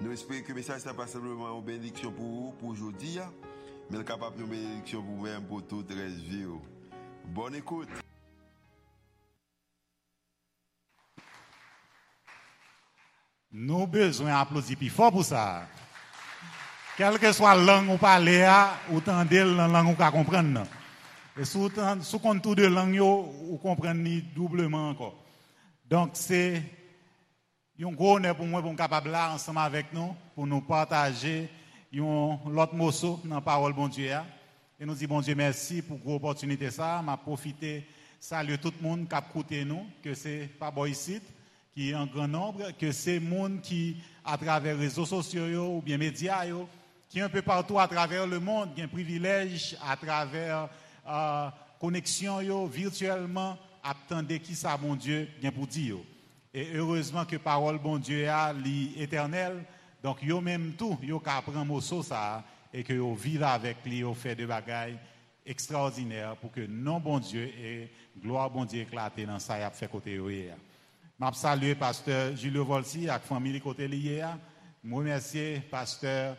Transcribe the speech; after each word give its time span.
Nous 0.00 0.12
espérons 0.12 0.42
que 0.42 0.48
le 0.48 0.54
message 0.54 0.86
n'est 0.86 0.92
pas 0.92 1.08
simplement 1.08 1.58
une 1.58 1.64
bénédiction 1.64 2.12
pour 2.12 2.24
vous, 2.24 2.52
pour 2.52 2.68
aujourd'hui, 2.68 3.18
mais 3.90 4.04
capable 4.04 4.36
de 4.38 4.44
bénédiction 4.44 5.02
pour 5.02 5.16
vous-même, 5.16 5.44
pour 5.44 5.66
toute 5.66 5.90
la 5.90 6.06
vie. 6.06 6.44
Bonne 7.24 7.56
écoute. 7.56 7.88
Nous 13.50 13.74
avons 13.74 13.86
besoin 13.88 14.38
d'applaudir 14.38 14.76
plus 14.76 14.88
fort 14.88 15.10
pour 15.10 15.24
ça. 15.24 15.66
Quelle 16.96 17.18
que 17.18 17.32
soit 17.32 17.56
la 17.56 17.64
langue 17.64 17.90
ou 17.90 17.96
parler, 17.96 18.48
ou 18.90 19.00
tendez 19.00 19.44
la 19.44 19.66
langue 19.66 19.88
ou 19.88 19.94
comprendre. 19.94 20.64
Et 21.36 21.44
sous, 21.44 21.70
sous 22.02 22.18
compte 22.20 22.46
de 22.54 22.66
langue, 22.66 22.98
vous 22.98 23.58
comprenez 23.60 24.20
doublement 24.20 24.90
encore. 24.90 25.24
Donc, 25.90 26.10
c'est 26.12 26.62
un 27.86 27.92
gros 27.92 28.16
honneur 28.16 28.34
pour 28.34 28.46
moi 28.46 28.60
pour 28.60 28.74
capable 28.74 29.10
là 29.10 29.32
ensemble 29.32 29.60
avec 29.60 29.92
nous 29.92 30.12
pour 30.34 30.46
nous 30.46 30.60
partager 30.60 31.48
l'autre 31.92 32.74
morceau 32.74 33.20
dans 33.24 33.36
la 33.36 33.40
parole 33.40 33.72
bon 33.72 33.86
Dieu 33.86 34.10
et 34.80 34.84
nous 34.84 34.94
dit 34.94 35.06
bon 35.06 35.20
Dieu 35.20 35.36
merci 35.36 35.80
pour 35.80 35.98
l'opportunité 36.04 36.70
ça. 36.72 37.00
M'a 37.02 37.16
profité 37.16 37.86
saluer 38.18 38.58
tout 38.58 38.72
le 38.80 38.88
monde 38.88 39.08
qui 39.08 39.14
a 39.14 39.24
écouté 39.30 39.64
nous 39.64 39.86
que 40.02 40.12
c'est 40.12 40.50
pas 40.58 40.72
ici 40.88 41.20
qui 41.72 41.90
est 41.90 41.94
en 41.94 42.06
grand 42.06 42.26
nombre 42.26 42.72
que 42.76 42.90
c'est 42.90 43.20
monde 43.20 43.60
qui 43.60 43.96
à 44.24 44.36
travers 44.36 44.74
les 44.74 44.80
réseaux 44.80 45.06
sociaux 45.06 45.76
ou 45.76 45.80
bien 45.80 45.98
médias 45.98 46.46
qui 47.08 47.20
un 47.20 47.28
peu 47.28 47.42
partout 47.42 47.78
à 47.78 47.86
travers 47.86 48.26
le 48.26 48.40
monde 48.40 48.74
qui 48.74 48.80
a 48.80 48.84
un 48.86 48.88
privilège 48.88 49.76
à 49.86 49.96
travers 49.96 50.68
euh, 51.08 51.48
connexion 51.80 52.66
virtuellement 52.66 53.56
attendre 53.84 54.34
qui 54.38 54.56
ça 54.56 54.76
mon 54.82 54.96
Dieu 54.96 55.28
bien 55.40 55.52
pour 55.52 55.68
dire 55.68 55.98
et 56.58 56.72
heureusement 56.74 57.24
que 57.24 57.36
parole 57.36 57.78
bon 57.78 57.98
Dieu 57.98 58.28
a 58.28 58.52
l'éternel. 58.52 59.64
Donc, 60.02 60.22
yo 60.22 60.40
même 60.40 60.72
tout, 60.72 60.98
yo 61.02 61.20
prendre 61.20 61.64
morceau 61.64 62.02
ça 62.02 62.42
et 62.74 62.82
que 62.82 62.92
yo 62.92 63.14
vivent 63.14 63.44
avec 63.44 63.76
lui, 63.84 63.98
yo 63.98 64.12
fait 64.12 64.34
des 64.34 64.44
bagailles 64.44 64.98
extraordinaires 65.46 66.34
pour 66.36 66.50
que 66.50 66.66
non 66.66 66.98
bon 66.98 67.20
Dieu 67.20 67.44
et 67.44 67.88
gloire 68.20 68.50
bon 68.50 68.64
Dieu 68.64 68.82
éclater 68.82 69.24
dans 69.24 69.38
ça 69.38 69.60
y 69.60 69.62
a 69.62 69.70
fait 69.70 69.88
côté 69.88 70.14
yo. 70.14 70.28
M'a 71.16 71.32
salué 71.32 71.76
pasteur 71.76 72.34
Julio 72.34 72.64
Volsi 72.64 73.08
avec 73.08 73.22
famille 73.22 73.60
côté 73.60 73.86
lié. 73.86 74.24
Je 74.84 74.92
remercie 74.92 75.60
pasteur 75.70 76.36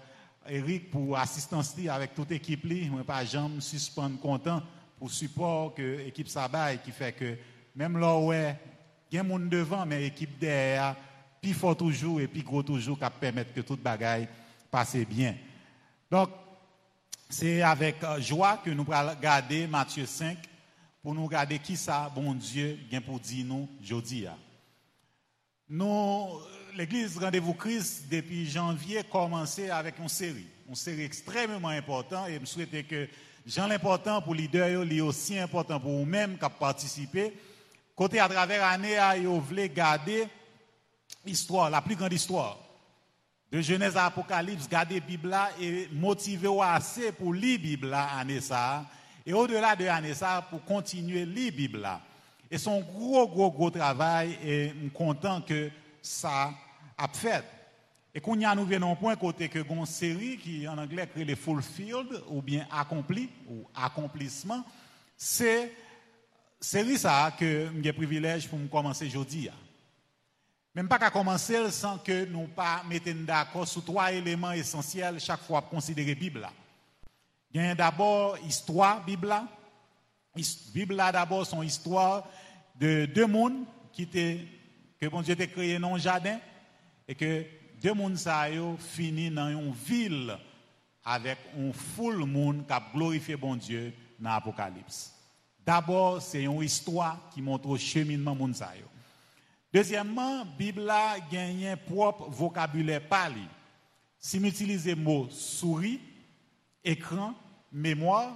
Eric 0.50 0.92
pour 0.92 1.18
assistance 1.18 1.76
avec 1.90 2.14
toute 2.14 2.30
l'équipe 2.30 2.66
li, 2.66 2.90
moi 2.90 3.06
pas 3.06 3.24
jamais 3.24 3.62
suspendre 3.62 4.20
content 4.20 4.62
pour 4.98 5.12
support 5.12 5.74
que 5.74 5.98
l'équipe 5.98 6.28
Sabay 6.28 6.80
qui 6.84 6.92
fait 6.92 7.14
que 7.14 7.38
même 7.74 7.98
là 7.98 8.18
ouais 8.18 8.58
il 9.12 9.16
y 9.16 9.20
a 9.20 9.24
gens 9.24 9.50
devant, 9.50 9.86
mais 9.86 10.00
l'équipe 10.00 10.38
derrière, 10.38 10.96
plus 11.42 11.54
fort 11.54 11.76
toujours 11.76 12.22
et 12.22 12.28
plus 12.28 12.44
gros 12.44 12.64
toujours, 12.64 13.00
qui 13.00 13.06
permettre 13.20 13.54
que 13.54 13.62
toute 13.62 13.82
bagaille 13.82 14.28
passe 14.70 14.96
bien. 14.98 15.36
Donc, 16.12 16.30
c'est 17.30 17.62
avec 17.62 18.04
euh, 18.04 18.20
joie 18.20 18.60
que 18.64 18.72
nous 18.72 18.86
allons 18.92 19.12
regarder 19.12 19.68
Matthieu 19.68 20.06
5 20.06 20.38
pour 21.02 21.14
nous 21.14 21.26
regarder 21.26 21.60
qui 21.60 21.78
ça, 21.78 22.12
bon 22.14 22.34
Dieu, 22.34 22.78
vient 22.90 23.02
pour 23.02 23.20
dire 23.20 23.46
nous 23.46 23.70
aujourd'hui. 23.82 24.26
Nous, 25.70 26.28
l'église 26.76 27.18
Rendez-vous 27.18 27.54
Christ, 27.54 28.06
depuis 28.10 28.50
janvier, 28.50 29.04
commencé 29.04 29.70
avec 29.70 30.00
une 30.00 30.10
série. 30.10 30.48
Une 30.68 30.76
série 30.76 31.04
extrêmement 31.04 31.70
importante 31.70 32.30
et 32.30 32.40
je 32.40 32.46
souhaite 32.46 32.88
que 32.88 33.08
Jean 33.46 33.68
l'important 33.68 34.22
pour 34.22 34.36
les 34.36 34.44
leader, 34.44 34.84
est 34.92 35.02
aussi 35.02 35.38
important 35.38 35.80
pour 35.80 35.92
vous-même 35.92 36.38
qui 36.38 36.46
participé 36.60 37.34
Côté 38.00 38.18
à 38.22 38.30
travers 38.30 38.62
l'année, 38.62 38.98
vous 39.26 39.42
voulez 39.42 39.68
garder 39.68 40.26
l'histoire, 41.26 41.70
la 41.70 41.82
plus 41.82 41.98
grande 41.98 42.14
histoire. 42.14 42.58
De 43.52 43.60
Genèse 43.60 43.98
à 43.98 44.06
Apocalypse, 44.06 44.70
garder 44.70 45.02
la 45.02 45.06
Bible 45.06 45.38
et 45.60 45.90
motiver 45.92 46.48
assez 46.62 47.12
pour 47.12 47.34
lire 47.34 47.60
la 47.60 47.62
Bible 47.62 47.94
année 47.94 48.40
ça. 48.40 48.86
Et 49.26 49.34
au-delà 49.34 49.76
de 49.76 49.84
l'année 49.84 50.14
ça, 50.14 50.48
pour 50.50 50.64
continuer 50.64 51.24
à 51.24 51.26
lire 51.26 51.52
la 51.52 51.58
Bible. 51.58 51.90
Et 52.50 52.58
son 52.58 52.80
gros, 52.80 53.28
gros, 53.28 53.52
gros 53.52 53.70
travail, 53.70 54.38
et 54.46 54.70
je 54.70 54.80
suis 54.80 54.92
content 54.92 55.42
que 55.42 55.70
ça 56.02 56.54
a 56.98 57.08
fait. 57.10 57.44
Et 58.16 58.22
quand 58.22 58.38
nous 58.38 58.66
venons 58.66 58.96
point 58.96 59.18
côté 59.18 59.50
que 59.50 59.60
une 59.60 59.86
série 59.86 60.38
qui 60.38 60.66
en 60.70 60.78
anglais 60.78 61.10
est 61.18 61.36
fulfilled 61.36 62.24
ou 62.30 62.42
bien 62.42 62.66
accompli 62.72 63.28
ou 63.50 63.68
accomplissement, 63.76 64.64
c'est 65.18 65.74
c'est 66.60 66.98
ça 66.98 67.34
que 67.38 67.70
j'ai 67.76 67.82
le 67.82 67.94
privilège 67.94 68.48
pour 68.48 68.60
commencer 68.70 69.08
aujourd'hui. 69.08 69.50
Même 70.76 70.88
pas 70.88 71.00
qu'à 71.00 71.10
commencer 71.10 71.72
sans 71.72 71.98
que 71.98 72.26
nous 72.26 72.48
pas 72.48 72.84
mettions 72.88 73.16
d'accord 73.26 73.68
sur 73.68 73.84
trois 73.84 74.12
éléments 74.12 74.52
essentiels 74.52 75.20
chaque 75.20 75.42
fois 75.42 75.62
pour 75.62 75.72
considérer 75.72 76.14
la 76.14 76.20
Bible. 76.20 76.50
Il 77.52 77.62
y 77.62 77.66
a 77.66 77.76
d'abord 77.76 78.38
l'histoire 78.38 79.04
Bible. 79.04 79.28
La 79.28 80.44
Bible 80.74 80.96
d'abord 80.98 81.46
son 81.46 81.64
histoire 81.64 82.28
de 82.80 83.06
deux 83.06 83.26
mondes 83.26 83.66
qui 83.92 84.04
étaient 84.04 84.46
que 85.00 85.08
bon 85.08 85.22
Dieu 85.22 85.36
a 85.40 85.48
créé 85.48 85.80
dans 85.80 85.96
un 85.96 85.98
jardin 85.98 86.40
et 87.08 87.16
que 87.16 87.46
deux 87.82 87.94
mondes 87.94 88.18
ça 88.18 88.48
fini 88.78 89.32
dans 89.32 89.50
une 89.50 89.74
ville 89.74 90.38
avec 91.04 91.38
un 91.58 91.74
full 91.74 92.26
monde 92.26 92.68
qui 92.68 92.74
a 92.74 92.84
glorifié 92.94 93.36
bon 93.36 93.56
Dieu 93.56 93.94
dans 94.20 94.30
l'Apocalypse. 94.30 95.19
D'abord, 95.66 96.22
c'est 96.22 96.44
une 96.44 96.62
histoire 96.64 97.18
qui 97.34 97.42
montre 97.42 97.68
le 97.68 97.78
cheminement 97.78 98.36
Mounsayo. 98.36 98.86
Deuxièmement, 99.74 100.40
la 100.40 100.46
Bible 100.46 100.90
a 100.90 101.20
gagné 101.32 101.70
un 101.70 101.78
propre 101.78 102.30
vocabulaire 102.30 103.08
parlé. 103.08 103.42
Si 104.18 104.40
le 104.40 104.96
mot 104.96 105.28
souris, 105.30 106.02
écran, 106.84 107.34
mémoire, 107.72 108.36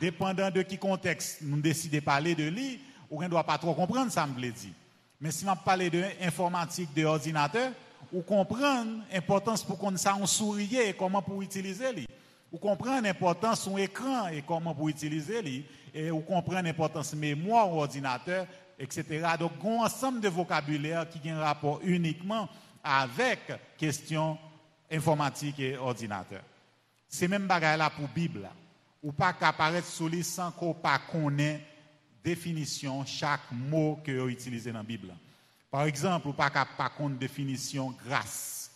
dépendant 0.00 0.50
de 0.50 0.62
qui 0.62 0.78
contexte 0.78 1.38
nous 1.42 1.60
décidons 1.60 1.96
de 1.96 2.02
parler 2.02 2.34
de 2.34 2.48
lui, 2.48 2.80
on 3.10 3.20
ne 3.20 3.28
doit 3.28 3.44
pas 3.44 3.58
trop 3.58 3.74
comprendre 3.74 4.10
ça, 4.10 4.26
me 4.26 4.50
dit. 4.50 4.72
Mais 5.20 5.30
si 5.30 5.46
on 5.48 5.56
parle 5.56 5.90
de 5.90 6.04
informatique, 6.22 6.92
de 6.94 7.04
ordinateur, 7.04 7.72
on 8.12 8.20
comprend 8.20 8.84
l'importance 9.12 9.64
pour 9.64 9.78
qu'on 9.78 9.96
ça 9.96 10.16
souris 10.24 10.76
et 10.76 10.94
comment 10.94 11.22
pour 11.22 11.42
utiliser 11.42 11.92
lui. 11.92 12.06
Vous 12.50 12.58
comprenez 12.58 13.08
l'importance 13.08 13.58
de 13.58 13.70
son 13.70 13.78
écran 13.78 14.28
et 14.28 14.42
comment 14.42 14.72
vous 14.72 14.88
utiliser 14.88 15.66
et 15.92 16.10
vous 16.10 16.20
comprenez 16.20 16.62
l'importance 16.62 17.14
de 17.14 17.20
mémoire 17.20 17.70
ordinateur, 17.70 18.46
etc. 18.78 19.26
Donc, 19.38 19.52
un 19.62 19.84
ensemble 19.84 20.20
de 20.20 20.28
vocabulaire 20.28 21.06
qui 21.08 21.28
a 21.28 21.36
un 21.36 21.40
rapport 21.40 21.80
uniquement 21.82 22.48
avec 22.82 23.52
question 23.76 24.38
informatique 24.90 25.60
et 25.60 25.76
ordinateur. 25.76 26.40
C'est 27.06 27.28
même 27.28 27.46
bagaille 27.46 27.78
là 27.78 27.90
pour 27.90 28.08
Bible. 28.08 28.48
Ou 29.02 29.12
pas 29.12 29.34
qu'apparaître 29.34 29.86
sous 29.86 30.08
lui 30.08 30.24
sans 30.24 30.50
qu'on 30.50 30.74
pas 30.74 30.98
connaît 30.98 31.62
définition 32.24 33.04
chaque 33.04 33.52
mot 33.52 34.00
que 34.02 34.12
vous 34.12 34.28
utilisez 34.28 34.72
dans 34.72 34.78
la 34.78 34.84
Bible. 34.84 35.14
Par 35.70 35.84
exemple, 35.84 36.28
ou 36.28 36.32
pas 36.32 36.50
connaître 36.50 37.20
définition 37.20 37.94
grâce. 38.06 38.70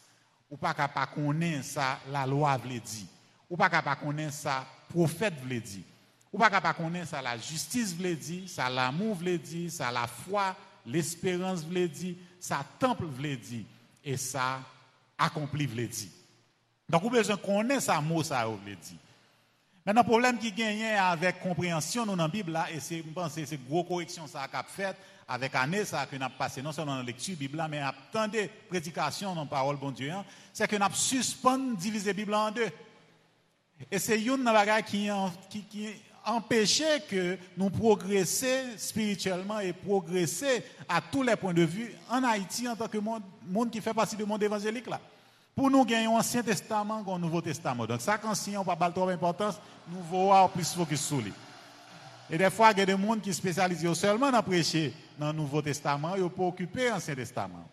Ou 0.50 0.58
pas 0.58 0.74
pas 0.74 1.06
connaître 1.06 1.64
ça 1.64 1.98
la 2.10 2.26
loi 2.26 2.56
veut 2.58 2.78
dire 2.78 3.06
ou 3.52 3.56
pas 3.56 3.68
capable 3.68 4.00
connaître 4.00 4.32
ça 4.32 4.66
prophète 4.88 5.34
veut 5.44 5.60
dire 5.60 5.82
ou 6.32 6.38
pas 6.38 6.48
capable 6.48 6.78
connaître 6.78 7.10
ça 7.10 7.20
la 7.20 7.36
justice 7.36 7.94
veut 7.94 8.16
dire 8.16 8.48
ça 8.48 8.70
l'amour 8.70 9.14
veut 9.16 9.36
dire 9.36 9.70
ça 9.70 9.92
la 9.92 10.06
foi 10.06 10.56
l'espérance 10.86 11.62
veut 11.62 11.86
dire 11.86 12.14
ça 12.40 12.64
temple 12.78 13.04
veut 13.04 13.36
dire 13.36 13.66
et 14.02 14.16
ça 14.16 14.58
accompli 15.18 15.66
veut 15.66 15.86
dire 15.86 16.08
donc 16.88 17.02
vous 17.02 17.10
besoin 17.10 17.36
connaître 17.36 17.82
ça 17.82 18.00
mot 18.00 18.22
ça 18.22 18.46
veut 18.46 18.74
dire 18.74 18.98
Maintenant, 19.84 20.02
le 20.02 20.08
problème 20.08 20.38
qui 20.38 20.52
gagne 20.52 20.84
avec 20.84 21.40
compréhension 21.40 22.06
dans 22.06 22.14
la 22.14 22.28
Bible, 22.28 22.52
là, 22.52 22.70
et 22.72 22.78
c'est, 22.78 22.98
je 22.98 23.12
pense, 23.12 23.32
c'est 23.32 23.68
gros 23.68 23.82
correction 23.82 24.28
ça 24.28 24.48
a 24.52 24.62
fait 24.62 24.96
avec 25.26 25.52
année 25.56 25.84
ça 25.84 26.06
que 26.06 26.14
nous 26.14 26.26
passé, 26.38 26.62
non 26.62 26.70
seulement 26.70 26.92
dans 26.92 26.98
la 26.98 27.04
lecture 27.04 27.36
Bible, 27.36 27.66
mais 27.68 27.80
à 27.80 27.92
tant 28.12 28.28
de 28.28 28.48
prédications 28.68 29.34
dans 29.34 29.42
la 29.42 29.48
parole 29.48 29.76
bon 29.76 29.90
Dieu, 29.90 30.12
hein, 30.12 30.24
c'est 30.52 30.68
que 30.68 30.76
nous 30.76 30.84
avons 30.84 30.94
suspendu 30.94 31.74
diviser 31.76 32.10
la 32.10 32.12
Bible 32.12 32.32
en 32.32 32.52
deux. 32.52 32.70
Et 33.90 33.98
c'est 33.98 34.20
une 34.20 34.44
bagage 34.44 34.84
qui, 34.84 35.08
empêchait 36.24 37.02
que 37.08 37.36
nous 37.56 37.68
progressions 37.70 38.76
spirituellement 38.76 39.58
et 39.58 39.72
progresser 39.72 40.64
à 40.88 41.00
tous 41.00 41.22
les 41.22 41.34
points 41.34 41.52
de 41.52 41.62
vue 41.62 41.92
en 42.08 42.22
Haïti 42.22 42.68
en 42.68 42.76
tant 42.76 42.86
que 42.86 42.98
monde, 42.98 43.70
qui 43.70 43.80
fait 43.80 43.92
partie 43.92 44.14
du 44.14 44.24
monde 44.24 44.42
évangélique 44.42 44.88
là. 44.88 45.00
Pour 45.54 45.70
nous 45.70 45.84
gagner 45.84 46.06
Ancien 46.06 46.42
Testament 46.42 47.04
un 47.06 47.18
Nouveau 47.18 47.40
Testament. 47.40 47.86
Donc, 47.86 48.00
ça, 48.00 48.16
quand 48.16 48.34
si 48.34 48.56
on 48.56 48.64
pas 48.64 48.90
trop 48.90 49.06
d'importance, 49.06 49.56
nous 49.88 50.16
avoir 50.16 50.48
plus 50.48 50.72
focus 50.72 51.00
sur 51.00 51.18
lui. 51.20 51.32
Et 52.30 52.38
des 52.38 52.48
fois, 52.48 52.70
il 52.72 52.78
y 52.78 52.82
a 52.82 52.86
des 52.86 52.92
gens 52.92 53.18
qui 53.18 53.34
spécialisent 53.34 53.92
seulement 53.92 54.30
dans 54.30 54.42
prêcher 54.42 54.94
dans 55.18 55.26
le 55.26 55.32
Nouveau 55.34 55.60
Testament, 55.60 56.14
ils 56.16 56.28
pas 56.30 56.44
occuper 56.44 56.88
l'Ancien 56.88 57.14
Testament. 57.14 57.68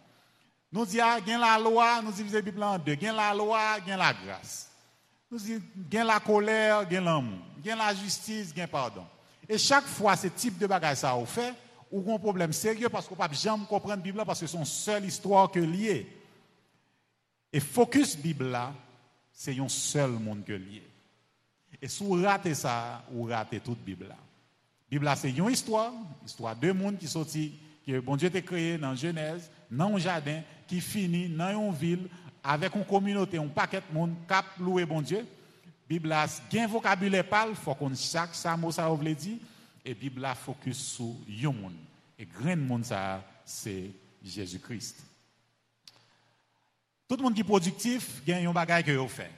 Nous 0.71 0.85
disons, 0.85 1.03
il 1.25 1.31
y 1.31 1.33
a 1.33 1.38
la 1.38 1.57
loi, 1.57 2.01
nous 2.03 2.11
divisons 2.11 2.35
la 2.35 2.41
Bible 2.41 2.63
en 2.63 2.77
deux. 2.77 2.97
A 3.07 3.11
la 3.13 3.33
loi, 3.33 3.59
a 3.59 3.97
la 3.97 4.13
grâce. 4.13 4.69
Nous 5.31 5.38
disons, 5.38 5.62
il 5.76 5.94
y 5.94 5.98
a 5.98 6.04
la 6.04 6.20
colère, 6.20 6.80
a 6.80 6.84
l'amour. 6.90 7.40
A 7.66 7.76
la 7.76 7.94
justice, 7.94 8.54
le 8.56 8.68
pardon. 8.68 9.06
Et 9.48 9.58
chaque 9.58 9.86
fois, 9.86 10.16
ce 10.16 10.28
type 10.28 10.58
de 10.58 10.68
bagage 10.68 10.98
ça 10.98 11.12
a 11.12 11.26
fait, 11.26 11.54
ou 11.92 12.14
un 12.14 12.20
problème 12.20 12.54
sérieux 12.54 12.90
parce 12.90 13.08
qu'on 13.08 13.22
ne 13.22 13.28
peut 13.28 13.36
jamais 13.36 13.66
comprendre 13.66 13.96
la 13.96 13.96
Bible 13.98 14.24
parce 14.26 14.40
que 14.40 14.48
c'est 14.48 14.58
une 14.58 14.66
seule 14.66 15.06
histoire 15.06 15.50
que 15.50 15.60
liée. 15.60 16.08
Et 17.52 17.60
focus 17.60 18.16
Bible 18.16 18.46
là, 18.46 18.74
c'est 19.31 19.60
un 19.60 19.70
seul 19.70 20.12
monde 20.12 20.44
que 20.46 20.54
lié. 20.54 20.84
Et 21.81 21.88
si 21.88 22.04
vous 22.04 22.22
ratez 22.22 22.54
ça, 22.54 23.04
vous 23.12 23.24
ratez 23.24 23.60
toute 23.60 23.80
Bible 23.80 24.08
là. 24.08 24.18
Bible 24.90 25.06
là, 25.06 25.16
c'est 25.16 25.31
une 25.31 25.50
histoire, 25.50 25.94
histoire 26.26 26.56
de 26.56 26.72
monde 26.72 26.98
qui 26.98 27.08
sorti, 27.08 27.54
que 27.86 28.00
bon 28.00 28.16
Dieu 28.16 28.30
a 28.34 28.42
créé 28.42 28.78
dans 28.78 28.96
Genèse, 28.96 29.50
dans 29.72 29.96
un 29.96 29.98
jardin, 29.98 30.42
qui 30.68 30.81
finit 30.81 31.30
dans 31.30 31.50
une 31.50 31.74
ville, 31.74 32.10
avec 32.44 32.75
une 32.75 32.86
communauté, 32.86 33.38
un 33.38 33.47
paquet 33.47 33.81
de 33.81 33.94
monde, 33.94 34.15
cap 34.27 34.45
louer 34.59 34.86
bon 34.86 35.01
Dieu. 35.01 35.25
Bible 35.88 36.09
là, 36.09 36.27
un 36.53 36.68
vocabulaire 36.68 37.27
parle, 37.27 37.56
faut 37.56 37.74
qu'on 37.74 37.94
chaque 37.95 38.36
ça 38.36 38.56
mot 38.56 38.71
ça 38.71 38.88
veut 38.89 39.15
dire, 39.15 39.38
et 39.83 39.94
Bible 39.94 40.21
là 40.21 40.36
focus 40.36 40.77
sur 40.77 41.15
un 41.44 41.51
monde. 41.51 41.75
Et 42.18 42.25
grand 42.25 42.57
monde 42.57 42.86
c'est 43.44 43.89
Jésus-Christ. 44.24 45.03
Tout 47.07 47.15
le 47.15 47.24
monde 47.24 47.33
qui 47.33 47.41
est 47.41 47.44
productif, 47.44 48.24
gagne 48.24 48.45
un 48.45 48.53
bagage 48.53 48.83
que 48.83 48.92
vous 48.92 49.07
fait. 49.07 49.31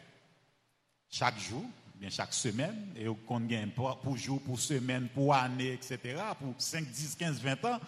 Chaque 1.10 1.40
jour, 1.40 1.64
bien 1.96 2.10
chaque 2.10 2.34
semaine, 2.34 2.88
et 2.98 3.06
qu'on 3.26 3.40
gagne 3.40 3.70
pour 3.70 4.18
jour, 4.18 4.42
pour 4.42 4.60
semaine, 4.60 5.08
pour 5.08 5.34
année, 5.34 5.74
etc., 5.74 6.22
pour 6.38 6.54
5, 6.58 6.86
10, 6.86 7.16
15, 7.16 7.40
20 7.40 7.66
ans, 7.66 7.80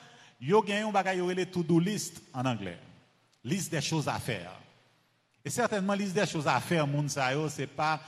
vous 0.42 0.62
gagne 0.62 0.84
un 0.84 0.92
bagage 0.92 1.20
qui 1.36 1.46
to-do 1.48 1.80
list 1.80 2.22
en 2.34 2.46
anglais. 2.46 2.80
Liste 3.44 3.72
des 3.72 3.82
choses 3.82 4.08
à 4.08 4.20
faire. 4.20 4.58
Et 5.46 5.50
certainement, 5.50 5.94
liste 5.94 6.16
des 6.16 6.26
choses 6.26 6.48
à 6.48 6.60
faire, 6.60 6.88
moun 6.88 7.10
c'est 7.10 7.68
pas 7.68 8.02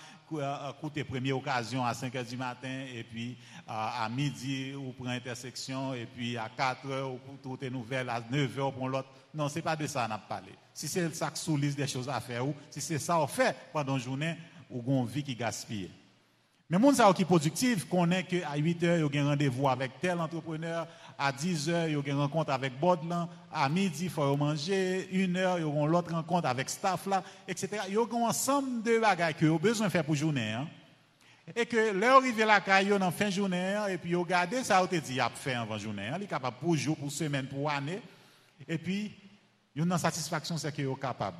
écouter 0.69 1.03
première 1.03 1.37
occasion 1.37 1.85
à 1.85 1.93
5 1.93 2.13
h 2.13 2.29
du 2.29 2.37
matin, 2.37 2.85
et 2.93 3.03
puis 3.03 3.37
à 3.67 4.07
midi, 4.09 4.73
ou 4.73 4.91
pour 4.93 5.07
intersection, 5.07 5.93
et 5.93 6.05
puis 6.05 6.37
à 6.37 6.49
4 6.49 6.87
h, 6.87 7.03
ou 7.03 7.17
pour 7.17 7.37
toutes 7.43 7.61
les 7.61 7.69
nouvelles, 7.69 8.09
à 8.09 8.21
9 8.31 8.57
h 8.57 8.73
pour 8.73 8.89
l'autre. 8.89 9.09
Non, 9.33 9.49
c'est 9.49 9.61
pas 9.61 9.75
de 9.75 9.85
ça 9.85 10.07
qu'on 10.07 10.13
a 10.13 10.17
parlé. 10.17 10.53
Si 10.73 10.87
c'est 10.87 11.13
ça 11.13 11.29
qui 11.29 11.39
sous 11.41 11.57
des 11.57 11.87
choses 11.87 12.09
à 12.09 12.19
faire, 12.21 12.47
ou 12.47 12.55
si 12.69 12.81
c'est 12.81 12.99
ça 12.99 13.15
qu'on 13.15 13.27
fait 13.27 13.55
pendant 13.73 13.93
la 13.93 13.99
journée, 13.99 14.35
ou 14.69 14.81
une 14.87 15.05
vie 15.05 15.23
qui 15.23 15.35
gaspille. 15.35 15.91
Mais 16.69 16.79
les 16.79 16.95
gens 16.95 17.13
qui 17.13 17.21
sont 17.21 17.27
productifs 17.27 17.87
connaissent 17.87 18.25
qu'à 18.25 18.55
8 18.55 18.83
h, 18.83 19.07
il 19.07 19.15
y 19.15 19.19
a 19.19 19.23
un 19.23 19.29
rendez-vous 19.29 19.69
avec 19.69 19.99
tel 20.01 20.19
entrepreneur, 20.19 20.87
à 21.17 21.31
10 21.31 21.69
h, 21.69 21.87
il 21.87 21.93
y 21.93 21.95
a 21.95 22.13
une 22.13 22.19
rencontre 22.19 22.51
avec 22.51 22.79
Bodlan, 22.79 23.29
à 23.53 23.69
midi, 23.69 24.05
il 24.05 24.09
faut 24.09 24.35
manger, 24.35 25.07
une 25.11 25.37
heure, 25.37 25.59
il 25.59 25.65
y 25.65 25.69
a 25.69 25.87
l'autre 25.87 26.11
rencontre 26.11 26.47
avec 26.47 26.69
staff 26.69 27.05
là, 27.05 27.23
etc. 27.47 27.83
Il 27.87 27.93
y 27.93 27.97
a 27.97 28.01
un 28.01 28.21
ensemble 28.23 28.81
de 28.81 28.97
bagages 28.97 29.35
vous 29.41 29.45
avez 29.47 29.59
besoin 29.59 29.87
de 29.87 29.91
faire 29.91 30.03
pour 30.03 30.15
journée. 30.15 30.53
Hein. 30.53 30.67
Et 31.55 31.67
que 31.67 31.91
l'heure 31.93 32.17
arrive 32.17 32.39
la 32.39 32.59
caille 32.59 32.97
dans 32.97 33.11
fin 33.11 33.25
de 33.25 33.31
journée, 33.31 33.77
et 33.89 33.99
puis 33.99 34.13
vous 34.13 34.23
regardez 34.23 34.63
ça, 34.63 34.81
vous 34.81 34.87
dit, 34.87 35.01
il 35.09 35.19
a 35.19 35.29
fait 35.29 35.53
avant 35.53 35.77
journée, 35.77 36.09
il 36.17 36.23
est 36.23 36.27
capable 36.27 36.57
pour 36.57 36.75
jour, 36.75 36.97
pour 36.97 37.11
semaine, 37.11 37.45
pour 37.45 37.69
année. 37.69 38.01
Et 38.67 38.79
puis, 38.79 39.13
une 39.75 39.95
satisfaction, 39.99 40.57
c'est 40.57 40.75
que 40.75 40.81
vous 40.81 40.93
êtes 40.93 40.99
capable 40.99 41.37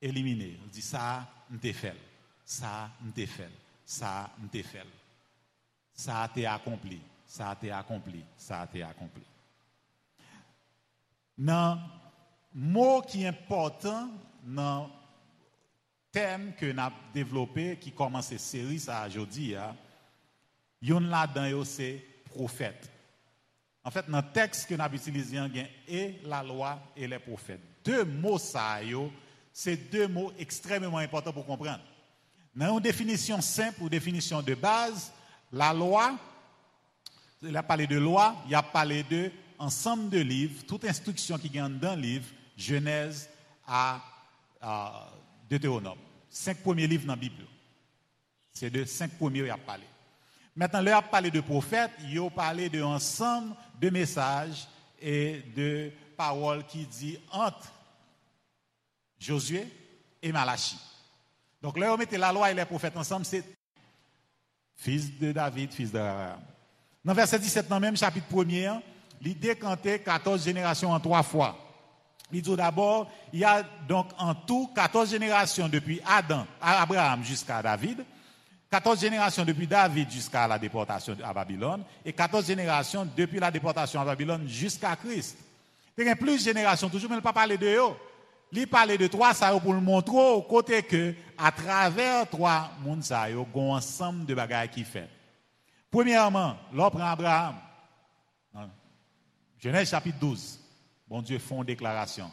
d'éliminer. 0.00 0.56
Vous 0.62 0.70
dit 0.70 0.82
ça, 0.82 1.26
on 1.52 1.58
fait. 1.58 1.94
Ça, 2.46 2.88
on 3.04 3.12
fait. 3.12 3.50
Ça, 3.84 4.30
on 4.42 4.48
fait. 4.48 4.86
Ça 5.92 6.22
a 6.22 6.26
été 6.26 6.46
accompli 6.46 7.02
ça 7.26 7.50
a 7.50 7.52
été 7.54 7.70
accompli, 7.70 8.24
ça 8.36 8.60
a 8.60 8.64
été 8.64 8.82
accompli. 8.82 9.22
Dans 11.36 11.78
mot 12.54 13.02
qui 13.02 13.24
est 13.24 13.28
important 13.28 14.08
dans 14.42 14.90
thème 16.10 16.54
que 16.54 16.66
nous 16.66 16.80
avons 16.80 16.94
développé, 17.12 17.76
qui 17.78 17.92
commence 17.92 18.28
cette 18.28 18.40
série, 18.40 18.78
ça 18.78 19.06
aujourd'hui, 19.06 19.54
yon 20.80 21.00
là-dedans, 21.00 21.64
c'est 21.64 22.02
prophète. 22.24 22.90
En 23.84 23.90
fait, 23.90 24.08
dans 24.08 24.18
le 24.18 24.32
texte 24.32 24.68
que 24.68 24.74
nous 24.74 24.82
avons 24.82 24.96
utilisé, 24.96 25.36
il 25.36 25.56
y 25.56 25.60
a 25.60 25.66
et 25.88 26.20
la 26.24 26.42
loi 26.42 26.80
et 26.96 27.06
les 27.06 27.18
prophètes. 27.18 27.60
Deux 27.84 28.04
mots, 28.04 28.38
ça, 28.38 28.78
c'est 29.52 29.76
deux 29.90 30.08
mots 30.08 30.32
extrêmement 30.38 30.98
importants 30.98 31.32
pour 31.32 31.46
comprendre. 31.46 31.82
Dans 32.56 32.74
une 32.74 32.82
définition 32.82 33.42
simple 33.42 33.82
ou 33.82 33.88
définition 33.90 34.40
de 34.40 34.54
base, 34.54 35.12
la 35.52 35.74
loi, 35.74 36.16
il 37.42 37.54
a 37.54 37.62
parlé 37.62 37.86
de 37.86 37.98
loi, 37.98 38.34
il 38.48 38.54
a 38.54 38.62
parlé 38.62 39.02
de 39.02 39.30
ensemble 39.58 40.08
de 40.08 40.20
livres, 40.20 40.64
toute 40.66 40.86
instruction 40.86 41.36
qui 41.36 41.50
gagne 41.50 41.78
dans 41.78 41.94
le 41.94 42.00
livre, 42.00 42.26
Genèse 42.56 43.28
à, 43.66 44.02
Deutéronome. 45.50 45.98
Cinq 46.30 46.62
premiers 46.62 46.86
livres 46.86 47.06
dans 47.06 47.12
la 47.12 47.20
Bible. 47.20 47.44
C'est 48.54 48.70
de 48.70 48.86
cinq 48.86 49.12
premiers 49.12 49.42
qu'il 49.42 49.50
a 49.50 49.58
parlé. 49.58 49.84
Maintenant, 50.56 50.80
il 50.80 50.88
a 50.88 51.02
parlé 51.02 51.30
de 51.30 51.40
prophètes, 51.40 51.92
il 52.10 52.18
a 52.18 52.30
parlé 52.30 52.70
de 52.70 52.82
ensemble 52.82 53.54
de 53.78 53.90
messages 53.90 54.66
et 55.00 55.42
de 55.54 55.92
paroles 56.16 56.64
qui 56.64 56.86
dit 56.86 57.18
entre 57.30 57.70
Josué 59.18 59.68
et 60.22 60.32
Malachie. 60.32 60.78
Donc 61.62 61.78
là, 61.78 61.92
on 61.92 61.96
mettait 61.96 62.18
la 62.18 62.32
loi 62.32 62.50
et 62.50 62.54
les 62.54 62.64
prophètes 62.64 62.96
ensemble, 62.96 63.24
c'est 63.24 63.44
fils 64.76 65.18
de 65.18 65.32
David, 65.32 65.72
fils 65.72 65.90
de 65.90 66.00
dans 67.06 67.14
verset 67.14 67.38
17, 67.38 67.68
dans 67.68 67.78
même 67.78 67.96
chapitre 67.96 68.26
1er, 68.32 68.80
il 69.22 69.38
décantait 69.38 70.00
14 70.00 70.44
générations 70.44 70.90
en 70.90 70.98
trois 70.98 71.22
fois. 71.22 71.56
Il 72.32 72.42
dit 72.42 72.56
d'abord, 72.56 73.08
il 73.32 73.38
y 73.38 73.44
a 73.44 73.62
donc 73.88 74.08
en 74.18 74.34
tout 74.34 74.72
14 74.74 75.08
générations 75.10 75.68
depuis 75.68 76.00
Adam, 76.04 76.44
Abraham 76.60 77.22
jusqu'à 77.22 77.62
David, 77.62 78.04
14 78.68 79.00
générations 79.00 79.44
depuis 79.44 79.68
David 79.68 80.10
jusqu'à 80.10 80.48
la 80.48 80.58
déportation 80.58 81.16
à 81.24 81.32
Babylone, 81.32 81.84
et 82.04 82.12
14 82.12 82.44
générations 82.44 83.08
depuis 83.16 83.38
la 83.38 83.52
déportation 83.52 84.00
à 84.00 84.04
Babylone 84.04 84.48
jusqu'à 84.48 84.96
Christ. 84.96 85.38
Il 85.96 86.04
y 86.04 86.10
a 86.10 86.16
plus 86.16 86.38
de 86.38 86.42
générations, 86.42 86.90
toujours, 86.90 87.08
mais 87.08 87.16
il 87.16 87.20
ne 87.20 87.22
pas 87.22 87.32
parler 87.32 87.56
de 87.56 87.66
eux. 87.66 87.94
Il 88.52 88.66
parle 88.68 88.96
de 88.96 89.06
trois, 89.06 89.34
ça 89.34 89.58
pour 89.58 89.74
le 89.74 89.80
montrer 89.80 90.16
au 90.16 90.42
côté 90.42 90.82
que, 90.82 91.14
à 91.36 91.50
travers 91.50 92.28
trois 92.28 92.70
mondes, 92.80 93.02
ça, 93.02 93.28
il 93.28 93.36
y 93.36 93.38
a 93.38 93.42
un 93.42 93.60
ensemble 93.70 94.24
de 94.24 94.34
bagages 94.34 94.70
qui 94.70 94.84
fait. 94.84 95.08
Premièrement, 95.90 96.56
l'homme 96.72 97.00
Abraham. 97.00 97.56
Genèse 99.58 99.90
chapitre 99.90 100.18
12. 100.18 100.60
Bon 101.08 101.22
Dieu 101.22 101.38
fait 101.38 101.54
une 101.54 101.64
déclaration. 101.64 102.30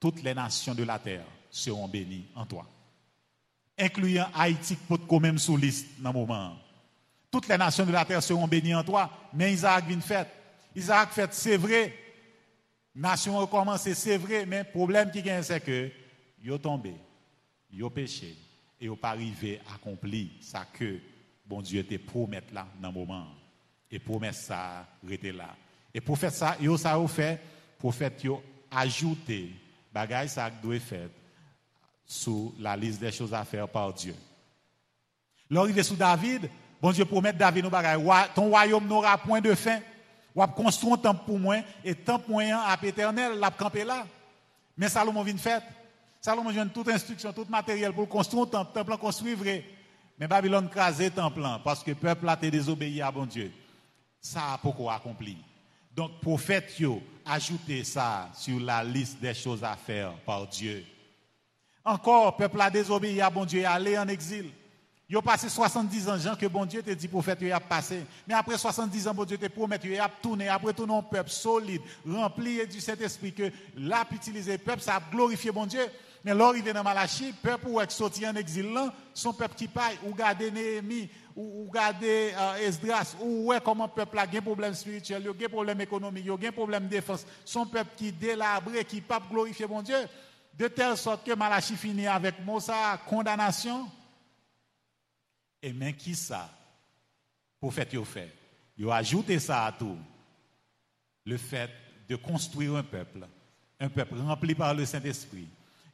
Toutes 0.00 0.22
les 0.22 0.34
nations 0.34 0.74
de 0.74 0.82
la 0.82 0.98
terre 0.98 1.24
seront 1.50 1.86
bénies 1.86 2.26
en 2.34 2.44
toi. 2.44 2.66
Incluant 3.78 4.28
Haïti, 4.34 4.76
qui 4.76 4.98
peut 4.98 5.18
même 5.18 5.38
sous 5.38 5.56
liste 5.56 5.86
dans 6.00 6.12
le 6.12 6.18
moment. 6.18 6.56
Toutes 7.30 7.48
les 7.48 7.56
nations 7.56 7.86
de 7.86 7.92
la 7.92 8.04
terre 8.04 8.22
seront 8.22 8.48
bénies 8.48 8.74
en 8.74 8.84
toi. 8.84 9.10
Mais 9.32 9.52
Isaac 9.52 9.86
vient 9.86 10.00
fait. 10.00 10.28
Isaac 10.74 11.10
fait, 11.10 11.32
c'est 11.32 11.56
vrai. 11.56 11.94
Nation 12.94 13.40
a 13.40 13.46
commencé, 13.46 13.94
c'est 13.94 14.18
vrai. 14.18 14.44
Mais 14.46 14.58
le 14.58 14.70
problème 14.70 15.10
qui 15.10 15.22
gagne, 15.22 15.42
c'est 15.42 15.60
que, 15.60 15.90
ils 16.44 16.58
tombé, 16.58 16.94
ils 17.72 17.90
péché, 17.90 18.36
et 18.80 18.84
ils 18.84 18.88
n'ont 18.88 18.96
pas 18.96 19.10
arrivé 19.10 19.60
à 19.70 19.74
accomplir 19.74 20.28
ça 20.40 20.66
que 20.72 20.98
bon 21.46 21.62
Dieu 21.62 21.84
te 21.84 21.96
promet 21.96 22.42
là 22.52 22.66
dans 22.80 22.88
le 22.88 22.94
moment. 22.94 23.26
Et 23.90 23.98
promet 23.98 24.32
ça, 24.32 24.86
rester 25.06 25.32
là. 25.32 25.54
Et 25.94 26.00
pour 26.00 26.18
faire 26.18 26.32
ça, 26.32 26.56
ça 26.78 26.94
a 26.94 27.08
fait, 27.08 27.40
prophète 27.78 28.24
yo 28.24 28.42
ajouté 28.70 29.50
bagay 29.92 30.28
ça 30.28 30.50
doit 30.50 30.80
faire 30.80 31.10
sous 32.06 32.54
la 32.58 32.76
liste 32.76 33.00
des 33.00 33.12
choses 33.12 33.34
à 33.34 33.44
faire 33.44 33.68
par 33.68 33.92
Dieu. 33.92 34.14
L'arrivée 35.50 35.82
sous 35.82 35.96
David, 35.96 36.48
bon 36.80 36.90
Dieu 36.92 37.04
promet 37.04 37.32
David 37.32 37.64
nous 37.64 37.70
ton 38.34 38.48
royaume 38.48 38.86
n'aura 38.86 39.18
point 39.18 39.40
de 39.40 39.54
fin. 39.54 39.80
Ou 40.34 40.46
construire 40.46 40.94
un 40.94 40.98
temple 40.98 41.24
pour 41.26 41.38
moi 41.38 41.56
et 41.84 41.94
temple 41.94 42.30
moyen 42.30 42.60
à 42.60 42.78
éternel, 42.82 43.38
l'a 43.38 43.50
campé 43.50 43.84
là. 43.84 44.06
Mais 44.76 44.88
Salomon 44.88 45.22
vient 45.22 45.36
faire. 45.36 45.62
Salomon 46.20 46.50
vient 46.50 46.66
toute 46.68 46.88
instruction, 46.88 47.32
tout 47.32 47.46
matériel 47.48 47.92
pour 47.92 48.08
construire 48.08 48.44
un 48.44 48.46
temple, 48.46 48.72
temple 48.72 48.96
construit 48.96 49.34
vrai. 49.34 49.64
Mais 50.18 50.28
Babylone 50.28 50.68
crasé 50.68 51.10
temple 51.10 51.42
parce 51.64 51.82
que 51.82 51.90
le 51.90 51.96
peuple 51.96 52.28
a 52.28 52.34
été 52.34 52.50
désobéi 52.50 53.02
à 53.02 53.10
bon 53.10 53.26
Dieu. 53.26 53.52
Ça 54.20 54.54
a 54.54 54.58
pourquoi 54.58 54.94
accompli? 54.94 55.36
Donc, 55.94 56.20
prophète, 56.20 56.72
ajoutez 57.26 57.84
ça 57.84 58.30
sur 58.34 58.60
la 58.60 58.82
liste 58.82 59.20
des 59.20 59.34
choses 59.34 59.62
à 59.62 59.76
faire 59.76 60.12
par 60.24 60.46
Dieu. 60.46 60.84
Encore, 61.84 62.36
peuple 62.36 62.60
a 62.60 62.70
désobéi 62.70 63.20
à 63.20 63.28
bon 63.28 63.44
Dieu 63.44 63.66
allé 63.66 63.98
en 63.98 64.08
exil. 64.08 64.50
Il 65.12 65.18
a 65.18 65.20
passé 65.20 65.50
70 65.50 66.08
ans, 66.08 66.16
Jean, 66.16 66.34
que 66.36 66.46
bon 66.46 66.64
Dieu 66.64 66.82
te 66.82 66.88
dit, 66.88 67.06
prophète, 67.06 67.36
il 67.42 67.52
a 67.52 67.60
passé. 67.60 68.02
Mais 68.26 68.32
après 68.32 68.56
70 68.56 69.08
ans, 69.08 69.12
bon 69.12 69.26
Dieu 69.26 69.36
te 69.36 69.46
promet, 69.46 69.78
il 69.84 70.00
a 70.00 70.08
tourné. 70.08 70.48
Après 70.48 70.72
tout, 70.72 70.90
un 70.90 71.02
peuple 71.02 71.28
solide, 71.28 71.82
rempli 72.08 72.66
du 72.66 72.80
Saint-Esprit, 72.80 73.34
que 73.34 73.52
l'a 73.76 74.06
utilisé, 74.10 74.56
peuple, 74.56 74.80
ça 74.80 74.96
a 74.96 75.02
glorifié 75.12 75.52
bon 75.52 75.66
Dieu. 75.66 75.86
Mais 76.24 76.34
l'arrivée 76.34 76.72
dans 76.72 76.82
Malachi, 76.82 77.34
peuple 77.42 77.68
ou 77.68 77.78
sorti 77.90 78.26
en 78.26 78.34
exil 78.36 78.72
là, 78.72 78.90
son 79.12 79.34
peuple 79.34 79.54
qui 79.54 79.68
paye, 79.68 79.98
ou 80.02 80.14
garder 80.14 80.50
Néhémie, 80.50 81.10
ou, 81.36 81.66
ou 81.66 81.70
euh, 81.76 82.66
Esdras, 82.66 83.14
ou 83.20 83.48
ouais 83.48 83.60
comment 83.62 83.88
peuple 83.88 84.18
a 84.18 84.22
un 84.22 84.40
problème 84.40 84.72
spirituel, 84.72 85.20
il 85.22 85.28
a 85.28 85.46
un 85.46 85.50
problème 85.50 85.82
économique, 85.82 86.24
il 86.24 86.46
a 86.46 86.48
un 86.48 86.52
problème 86.52 86.84
de 86.84 86.88
défense, 86.88 87.26
son 87.44 87.66
peuple 87.66 87.90
qui 87.98 88.12
délabré, 88.12 88.82
qui 88.86 89.02
pas 89.02 89.20
glorifier 89.30 89.66
mon 89.66 89.82
Dieu, 89.82 89.98
de 90.58 90.68
telle 90.68 90.96
sorte 90.96 91.26
que 91.26 91.34
Malachi 91.34 91.76
finit 91.76 92.06
avec 92.06 92.42
Mosa 92.46 92.98
condamnation. 93.06 93.86
Et 95.62 95.72
mais 95.72 95.92
qui 95.92 96.14
ça? 96.14 96.50
Prophète 97.60 97.92
yo 97.92 98.04
fait. 98.04 98.32
Il 98.76 98.88
a 98.90 98.96
ajouté 98.96 99.38
ça 99.38 99.66
à 99.66 99.72
tout. 99.72 99.96
Le 101.24 101.36
fait 101.36 101.70
de 102.08 102.16
construire 102.16 102.74
un 102.74 102.82
peuple, 102.82 103.26
un 103.78 103.88
peuple 103.88 104.18
rempli 104.18 104.54
par 104.54 104.74
le 104.74 104.84
Saint-Esprit, 104.84 105.46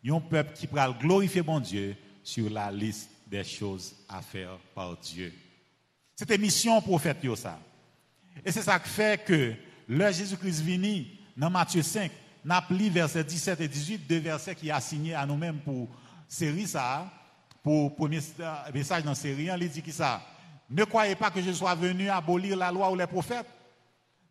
un 0.06 0.20
peuple 0.20 0.54
qui 0.54 0.66
pourra 0.66 0.90
glorifier 0.90 1.42
mon 1.42 1.60
Dieu 1.60 1.94
sur 2.24 2.48
la 2.48 2.72
liste 2.72 3.10
des 3.26 3.44
choses 3.44 3.94
à 4.08 4.22
faire 4.22 4.56
par 4.74 4.96
Dieu. 4.96 5.32
C'était 6.16 6.38
mission 6.38 6.80
prophète 6.80 7.18
ça. 7.36 7.60
Et 8.44 8.50
c'est 8.50 8.62
ça 8.62 8.78
qui 8.78 8.88
fait 8.88 9.22
que 9.24 9.54
le 9.86 10.12
Jésus-Christ 10.12 10.62
vini 10.62 11.18
dans 11.36 11.50
Matthieu 11.50 11.82
5, 11.82 12.10
n'a 12.44 12.66
lu 12.70 12.88
versets 12.88 13.22
17 13.22 13.60
et 13.60 13.68
18, 13.68 14.06
deux 14.08 14.18
versets 14.18 14.54
qui 14.54 14.70
a 14.70 14.80
signé 14.80 15.14
à 15.14 15.24
nous-mêmes 15.24 15.60
pour 15.60 15.88
série 16.26 16.66
ça, 16.66 17.10
pour 17.68 17.94
premier 17.94 18.20
message 18.72 19.04
dans 19.04 19.14
série, 19.14 19.50
il 19.54 19.68
dit 19.68 19.82
qui 19.82 19.92
ça? 19.92 20.22
Ne 20.70 20.84
croyez 20.84 21.14
pas 21.14 21.30
que 21.30 21.42
je 21.42 21.52
sois 21.52 21.74
venu 21.74 22.08
abolir 22.08 22.56
la 22.56 22.72
loi 22.72 22.90
ou 22.90 22.96
les 22.96 23.06
prophètes. 23.06 23.46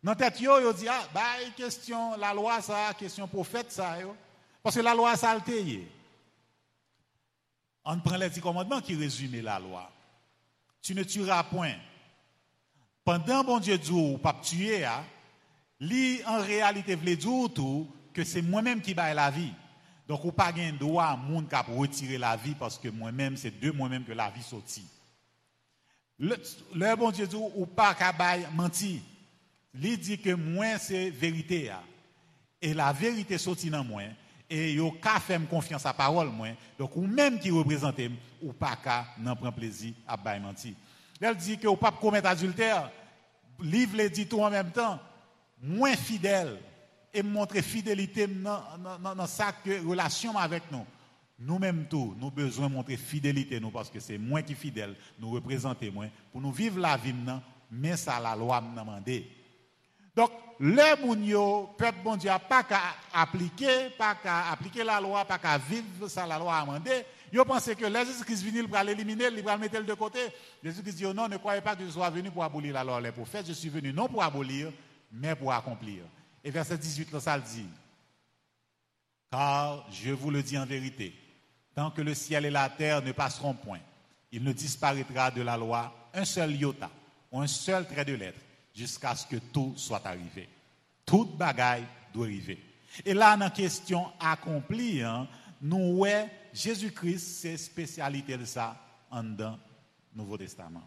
Dans 0.02 0.16
tête 0.16 0.40
yo, 0.40 0.58
yo 0.58 0.72
dit 0.72 0.88
ah 0.88 1.06
bah 1.14 1.20
question 1.56 2.16
la 2.16 2.34
loi 2.34 2.60
ça, 2.60 2.92
question 2.98 3.28
prophète 3.28 3.70
ça 3.70 4.00
yo. 4.00 4.16
Parce 4.60 4.74
que 4.74 4.80
la 4.80 4.92
loi 4.92 5.16
ça 5.16 5.30
altéré. 5.30 5.86
On 7.84 8.00
prend 8.00 8.16
les 8.16 8.28
dix 8.28 8.40
commandements 8.40 8.80
qui 8.80 8.96
résument 8.96 9.40
la 9.40 9.60
loi. 9.60 9.88
Tu 10.82 10.92
ne 10.92 11.04
tueras 11.04 11.44
point. 11.44 11.76
Pendant 13.04 13.44
bon 13.44 13.60
Dieu 13.60 13.78
dit 13.78 13.92
ou 13.92 14.18
pas 14.18 14.34
tuer 14.42 14.84
hein, 14.84 15.04
li 15.78 16.24
en 16.26 16.40
réalité 16.40 16.96
veut 16.96 17.14
dire 17.14 17.54
tout 17.54 17.86
que 18.12 18.24
c'est 18.24 18.42
moi-même 18.42 18.80
qui 18.80 18.94
baille 18.94 19.14
la 19.14 19.30
vie. 19.30 19.52
Donc 20.08 20.24
ou 20.24 20.32
pas 20.32 20.50
gain 20.52 20.72
droit 20.72 21.16
monde 21.16 21.48
qui 21.48 21.72
retirer 21.72 22.16
la 22.16 22.34
vie 22.34 22.54
parce 22.54 22.78
que 22.78 22.88
moi-même 22.88 23.36
c'est 23.36 23.60
de 23.60 23.70
moi-même 23.70 24.04
que 24.04 24.12
la 24.12 24.30
vie 24.30 24.42
sortit. 24.42 24.86
Le, 26.18 26.96
bon 26.96 27.10
Dieu 27.10 27.26
dit 27.26 27.36
ou 27.36 27.66
pas 27.66 27.94
qu'à 27.94 28.12
mentir. 28.52 29.00
Il 29.80 29.98
dit 29.98 30.18
que 30.18 30.34
moi, 30.34 30.78
c'est 30.78 31.10
vérité. 31.10 31.70
Et 32.60 32.74
la 32.74 32.92
vérité 32.92 33.38
sortit 33.38 33.70
dans 33.70 33.84
moi. 33.84 34.02
Et 34.50 34.72
yo 34.72 34.90
ka 34.92 35.20
fait 35.20 35.38
confiance 35.46 35.84
à 35.84 35.92
parole. 35.92 36.30
Donc 36.78 36.96
ou 36.96 37.06
même 37.06 37.38
qui 37.38 37.50
représente 37.50 38.00
ou 38.42 38.52
pas 38.52 38.76
ka 38.82 39.06
n'en 39.18 39.36
prend 39.36 39.52
plaisir 39.52 39.92
à 40.06 40.16
bail 40.16 40.40
menti. 40.40 40.74
Elle 41.20 41.36
dit 41.36 41.58
que 41.58 41.68
ou 41.68 41.76
pas 41.76 41.92
commettre 41.92 42.28
adultère. 42.28 42.90
Livre 43.60 43.98
le 43.98 44.08
dit 44.08 44.26
tout 44.26 44.40
en 44.40 44.50
même 44.50 44.70
temps. 44.70 44.98
Moins 45.60 45.96
fidèle 45.96 46.58
et 47.12 47.22
montrer 47.22 47.62
fidélité 47.62 48.26
dans 48.26 48.60
que 49.64 49.86
relation 49.86 50.36
avec 50.36 50.62
nous. 50.70 50.84
Nous-mêmes 51.40 51.86
tout, 51.88 52.16
nous 52.18 52.30
besoin 52.30 52.68
de 52.68 52.74
montrer 52.74 52.96
fidélité 52.96 53.60
nous 53.60 53.70
parce 53.70 53.90
que 53.90 54.00
c'est 54.00 54.18
moins 54.18 54.42
qui 54.42 54.54
fidèle, 54.54 54.96
nous 55.18 55.30
représenter 55.30 55.90
moins 55.90 56.08
pour 56.32 56.40
nous 56.40 56.50
vivre 56.50 56.80
la 56.80 56.96
vie 56.96 57.14
mais 57.70 57.96
ça 57.96 58.18
la 58.18 58.34
loi 58.34 58.60
m'a 58.60 58.80
demandé. 58.80 59.30
Donc, 60.16 60.32
le 60.58 61.06
moun 61.06 61.68
peuple 61.76 61.98
bon 62.02 62.16
Dieu, 62.16 62.30
pas 62.48 62.64
qu'à 62.64 62.80
appliquer, 63.14 63.90
pas 63.96 64.16
qu'à 64.16 64.50
appliquer 64.50 64.82
la 64.82 65.00
loi, 65.00 65.24
pas 65.24 65.38
qu'à 65.38 65.56
vivre 65.58 66.08
ça, 66.08 66.26
la 66.26 66.38
loi 66.38 66.58
a 66.58 66.62
demandé. 66.62 67.04
Ils 67.32 67.38
pensent 67.44 67.72
que 67.72 67.86
Jésus-Christ 67.88 68.44
venu 68.44 68.66
pour 68.66 68.78
l'éliminer, 68.80 69.28
il 69.30 69.42
va 69.42 69.54
le 69.54 69.60
mettre 69.60 69.80
de 69.80 69.94
côté. 69.94 70.18
Jésus-Christ 70.64 70.96
dit, 70.96 71.06
oh 71.06 71.14
non, 71.14 71.28
ne 71.28 71.36
croyez 71.36 71.60
pas 71.60 71.76
que 71.76 71.84
je 71.84 71.90
sois 71.90 72.10
venu 72.10 72.32
pour 72.32 72.42
abolir 72.42 72.74
la 72.74 72.82
loi 72.82 73.00
les 73.00 73.12
prophètes. 73.12 73.46
Je 73.46 73.52
suis 73.52 73.68
venu 73.68 73.92
non 73.92 74.08
pour 74.08 74.20
abolir, 74.20 74.72
mais 75.12 75.36
pour 75.36 75.52
accomplir. 75.52 76.02
Et 76.44 76.50
verset 76.50 76.78
18, 76.78 77.12
là, 77.12 77.20
ça 77.20 77.36
le 77.36 77.42
dit. 77.42 77.66
Car 79.30 79.86
je 79.92 80.10
vous 80.10 80.30
le 80.30 80.42
dis 80.42 80.56
en 80.56 80.64
vérité, 80.64 81.14
tant 81.74 81.90
que 81.90 82.00
le 82.00 82.14
ciel 82.14 82.46
et 82.46 82.50
la 82.50 82.68
terre 82.70 83.02
ne 83.02 83.12
passeront 83.12 83.54
point, 83.54 83.80
il 84.32 84.42
ne 84.42 84.52
disparaîtra 84.52 85.30
de 85.30 85.42
la 85.42 85.56
loi 85.56 86.10
un 86.14 86.24
seul 86.24 86.54
iota, 86.56 86.90
ou 87.30 87.40
un 87.40 87.46
seul 87.46 87.86
trait 87.86 88.04
de 88.04 88.14
lettre 88.14 88.40
jusqu'à 88.74 89.14
ce 89.14 89.26
que 89.26 89.36
tout 89.36 89.74
soit 89.76 90.06
arrivé. 90.06 90.48
Toute 91.04 91.36
bagaille 91.36 91.84
doit 92.12 92.26
arriver. 92.26 92.58
Et 93.04 93.14
là, 93.14 93.36
dans 93.36 93.44
la 93.44 93.50
question 93.50 94.06
accomplie, 94.18 95.02
hein, 95.02 95.28
nous 95.60 95.96
voyons 95.96 96.28
Jésus-Christ, 96.52 97.40
c'est 97.40 97.56
spécialité 97.56 98.36
de 98.36 98.44
ça 98.44 98.76
en 99.10 99.22
dans 99.22 99.58
Nouveau 100.14 100.36
Testament. 100.36 100.82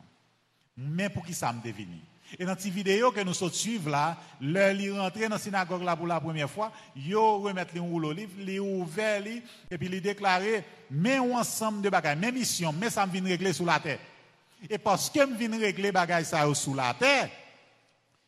Mais 0.76 1.10
pour 1.10 1.26
qui 1.26 1.34
ça 1.34 1.54
me 1.54 1.62
devine 1.62 2.00
Et 2.40 2.46
dans 2.46 2.58
cette 2.58 2.72
vidéo 2.72 3.12
que 3.12 3.22
nous 3.22 3.34
suivons 3.34 3.92
là, 3.92 4.18
le 4.40 4.72
li 4.72 4.92
rentré 4.92 5.24
dans 5.24 5.36
la 5.36 5.40
synagogue 5.40 5.84
là 5.84 5.96
pour 5.96 6.08
la 6.08 6.20
première 6.20 6.50
fois, 6.50 6.72
yo 6.96 7.40
remettre 7.40 7.76
le 7.76 7.82
rouleau 7.82 8.12
livre, 8.14 8.34
li 8.40 8.60
ouvert 8.60 9.26
et 9.26 9.78
puis 9.78 9.90
il 9.92 10.02
déclaré 10.02 10.64
mais 10.90 11.20
ensemble 11.20 11.82
de 11.82 11.90
bagailles, 11.90 12.18
même 12.18 12.36
mission, 12.36 12.74
mais 12.74 12.90
ça 12.90 13.06
me 13.06 13.12
vient 13.12 13.24
régler 13.24 13.54
sous 13.54 13.66
la 13.66 13.80
terre. 13.80 14.00
Et 14.70 14.78
parce 14.78 15.10
que 15.10 15.26
me 15.26 15.36
vient 15.36 15.60
régler 15.60 15.92
bagaille 15.92 16.26
ça 16.26 16.54
sous 16.54 16.74
la 16.74 16.94
terre, 16.94 17.30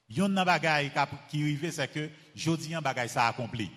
Yon 0.10 0.30
nan 0.34 0.46
bagay 0.46 0.92
qui 1.30 1.42
arrive 1.42 1.72
c'est 1.72 1.88
que 1.88 2.10
jodi 2.36 2.76
an 2.76 2.82
bagay 2.82 3.08
ça 3.08 3.28
accompli. 3.28 3.72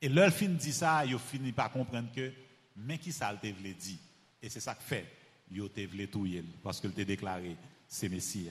Et 0.00 0.08
leur 0.08 0.32
fin 0.32 0.48
dit 0.48 0.72
ça, 0.72 1.04
yo 1.04 1.18
fini 1.18 1.52
par 1.52 1.70
comprendre 1.70 2.10
que 2.14 2.32
mais 2.76 2.98
qui 2.98 3.12
ça 3.12 3.32
te 3.40 3.46
vle 3.46 3.74
dit 3.74 3.98
et 4.42 4.48
c'est 4.48 4.60
ça 4.60 4.74
que 4.74 4.82
fait 4.82 5.06
yo 5.50 5.68
te 5.68 5.80
vle 5.80 6.08
touyer 6.08 6.42
parce 6.62 6.80
que 6.80 6.88
te 6.88 7.02
déclaré 7.02 7.56
c'est 7.86 8.08
Messie. 8.08 8.50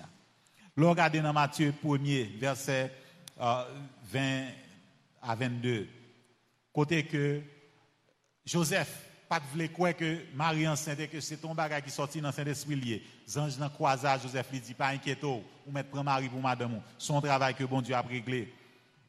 L'on 0.76 0.92
regarde 0.92 1.18
dans 1.18 1.34
Matthieu 1.34 1.74
1er 1.84 2.38
verset 2.40 2.92
20 3.38 3.66
euh, 4.20 4.50
à 5.22 5.36
22 5.36 5.88
côté 6.74 7.04
que 7.04 7.42
Joseph 8.46 9.12
pas 9.32 9.40
de 9.40 9.68
quoi 9.68 9.94
que 9.94 10.18
Marie 10.36 10.68
enceinte 10.68 11.00
et 11.00 11.08
que 11.08 11.22
c'est 11.22 11.38
ton 11.38 11.56
bagage 11.56 11.84
qui 11.84 11.90
sorti 11.90 12.20
dans 12.20 12.34
Saint-Esprit 12.34 12.76
lié. 12.76 13.02
Zange 13.26 13.56
dans 13.58 13.70
croisage, 13.70 14.24
Joseph 14.24 14.52
lui 14.52 14.60
dit, 14.60 14.74
pas 14.74 14.90
inquiéto, 14.90 15.42
ou 15.66 15.72
mettre 15.72 15.90
prendre 15.90 16.04
Marie 16.04 16.28
pour 16.28 16.42
madame, 16.42 16.82
son 16.98 17.22
travail 17.22 17.56
que 17.56 17.64
bon 17.64 17.82
Dieu 17.82 17.96
a 17.96 18.02
réglé. 18.02 18.54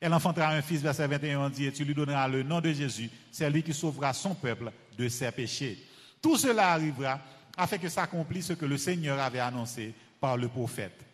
Elle 0.00 0.14
enfantera 0.14 0.50
un 0.50 0.62
fils, 0.62 0.80
verset 0.80 1.08
21, 1.08 1.50
dit, 1.50 1.66
et 1.66 1.72
tu 1.72 1.84
lui 1.84 1.92
donneras 1.92 2.28
le 2.28 2.44
nom 2.44 2.60
de 2.60 2.72
Jésus, 2.72 3.10
c'est 3.32 3.50
lui 3.50 3.64
qui 3.64 3.74
sauvera 3.74 4.12
son 4.12 4.36
peuple 4.36 4.70
de 4.96 5.08
ses 5.08 5.32
péchés. 5.32 5.84
Tout 6.22 6.36
cela 6.36 6.70
arrivera 6.70 7.18
afin 7.56 7.78
que 7.78 7.88
s'accomplisse 7.88 8.46
ce 8.46 8.52
que 8.52 8.64
le 8.64 8.78
Seigneur 8.78 9.18
avait 9.18 9.40
annoncé 9.40 9.92
par 10.20 10.36
le 10.36 10.46
prophète. 10.46 11.04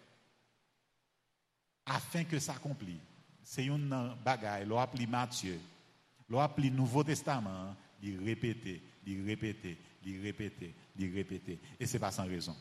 Afin 1.89 2.25
que 2.25 2.39
s'accomplisse. 2.39 3.01
C'est 3.43 3.65
une 3.65 4.15
bagaille, 4.23 4.67
l'a 4.67 4.83
appelé 4.83 5.07
Matthieu, 5.07 5.59
l'a 6.29 6.45
appelé 6.45 6.71
Nouveau 6.71 7.03
Testament, 7.03 7.75
il 8.03 8.23
répétait 8.23 8.83
d'y 9.03 9.23
répéter, 9.23 9.79
d'y 10.03 10.21
répéter, 10.21 10.75
d'y 10.95 11.09
répéter. 11.09 11.59
Et 11.81 11.87
ce 11.87 11.95
n'est 11.95 11.99
pas 11.99 12.13
sans 12.13 12.27
raison. 12.27 12.55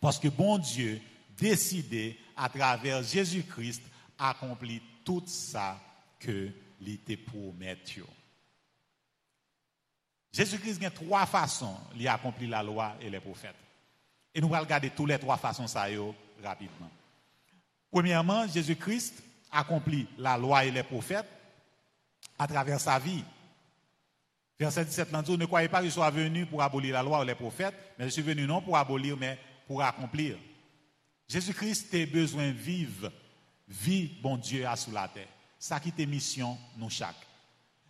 Parce 0.00 0.18
que 0.18 0.28
bon 0.28 0.58
Dieu 0.58 1.00
décidé 1.36 2.18
à 2.34 2.48
travers 2.48 3.02
Jésus-Christ 3.02 3.82
accomplir 4.18 4.80
tout 5.04 5.22
ça 5.26 5.78
que 6.18 6.50
l'était 6.80 7.16
promet. 7.16 7.78
Jésus-Christ 10.32 10.84
a 10.84 10.90
trois 10.90 11.26
façons 11.26 11.76
d'accomplir 11.94 12.50
la 12.50 12.62
loi 12.62 12.96
et 13.00 13.10
les 13.10 13.20
prophètes. 13.20 13.54
Et 14.34 14.40
nous 14.40 14.48
allons 14.48 14.64
regarder 14.64 14.90
toutes 14.90 15.08
les 15.08 15.18
trois 15.18 15.36
façons 15.36 15.66
ça 15.66 15.86
rapidement. 16.42 16.90
Premièrement, 17.96 18.46
Jésus-Christ 18.46 19.22
accomplit 19.50 20.06
la 20.18 20.36
loi 20.36 20.66
et 20.66 20.70
les 20.70 20.82
prophètes 20.82 21.30
à 22.38 22.46
travers 22.46 22.78
sa 22.78 22.98
vie. 22.98 23.24
Verset 24.60 24.84
17, 24.84 25.08
dit, 25.24 25.38
ne 25.38 25.46
croyez 25.46 25.70
pas 25.70 25.80
que 25.80 25.86
je 25.86 25.92
sois 25.92 26.10
venu 26.10 26.44
pour 26.44 26.62
abolir 26.62 26.92
la 26.92 27.02
loi 27.02 27.22
ou 27.22 27.24
les 27.24 27.34
prophètes, 27.34 27.74
mais 27.98 28.04
je 28.04 28.10
suis 28.10 28.20
venu 28.20 28.46
non 28.46 28.60
pour 28.60 28.76
abolir, 28.76 29.16
mais 29.16 29.38
pour 29.66 29.82
accomplir. 29.82 30.36
Jésus-Christ 31.26 31.94
a 31.94 32.04
besoin 32.04 32.48
de 32.48 32.52
vivre, 32.58 33.10
vie, 33.66 34.10
bon 34.20 34.36
Dieu, 34.36 34.66
à 34.66 34.76
sous 34.76 34.90
la 34.90 35.08
terre. 35.08 35.28
Ça 35.58 35.80
qui 35.80 35.90
est 35.96 36.04
mission, 36.04 36.58
nous 36.76 36.90
chaque. 36.90 37.16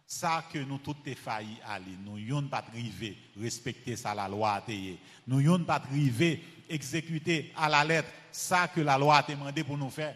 Ça 0.07 0.45
que 0.53 0.61
nous 0.61 0.79
tous 0.79 0.95
failli 1.17 1.59
aller, 1.67 1.97
nous 2.05 2.21
n'avons 2.21 2.47
pas 2.47 2.63
privé, 2.63 3.19
respecter 3.37 3.97
ça 3.97 4.15
la 4.15 4.29
loi 4.29 4.53
a 4.53 4.63
Nous 5.27 5.43
n'avons 5.43 5.65
pas 5.65 5.81
privé, 5.81 6.45
exécuter 6.69 7.53
à 7.57 7.69
la 7.69 7.83
lettre 7.83 8.09
ça 8.37 8.69
que 8.69 8.81
la 8.81 8.99
loi 8.99 9.17
a 9.17 9.23
demandé 9.23 9.65
pour 9.65 9.79
nous 9.79 9.91
faire. 9.91 10.15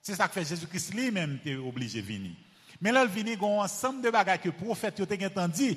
C'est 0.00 0.14
ça 0.14 0.28
que 0.28 0.34
fait 0.34 0.44
Jésus-Christ 0.44 0.94
lui-même 0.94 1.38
est 1.44 1.56
obligé 1.56 2.00
de 2.00 2.06
venir. 2.06 2.32
Mais 2.80 2.92
là, 2.92 3.04
il 3.14 3.28
a 3.28 3.46
un 3.46 3.64
ensemble 3.64 4.02
de 4.02 4.10
bagages 4.10 4.40
que 4.40 4.48
le 4.48 4.54
prophète 4.54 5.00
a 5.00 5.26
entendu. 5.26 5.76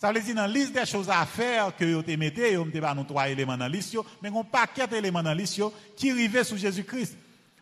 Ça 0.00 0.12
veut 0.12 0.20
dire 0.20 0.34
dans 0.34 0.42
la 0.42 0.48
liste 0.48 0.72
des 0.72 0.86
choses 0.86 1.10
à 1.10 1.24
faire 1.26 1.76
que 1.76 1.84
vous 1.84 2.00
avez 2.00 2.16
mis, 2.16 2.30
vous 2.30 2.40
avez 2.40 2.80
pas 2.80 3.04
trois 3.06 3.28
éléments 3.28 3.56
dans 3.56 3.64
la 3.64 3.68
liste, 3.68 3.96
mais 4.22 4.30
un 4.30 4.42
paquet 4.42 4.86
d'éléments 4.86 5.22
dans 5.22 5.30
la 5.30 5.34
liste 5.34 5.62
qui 5.94 6.10
arrivaient 6.10 6.42
sous 6.42 6.56
Jésus-Christ. 6.56 7.16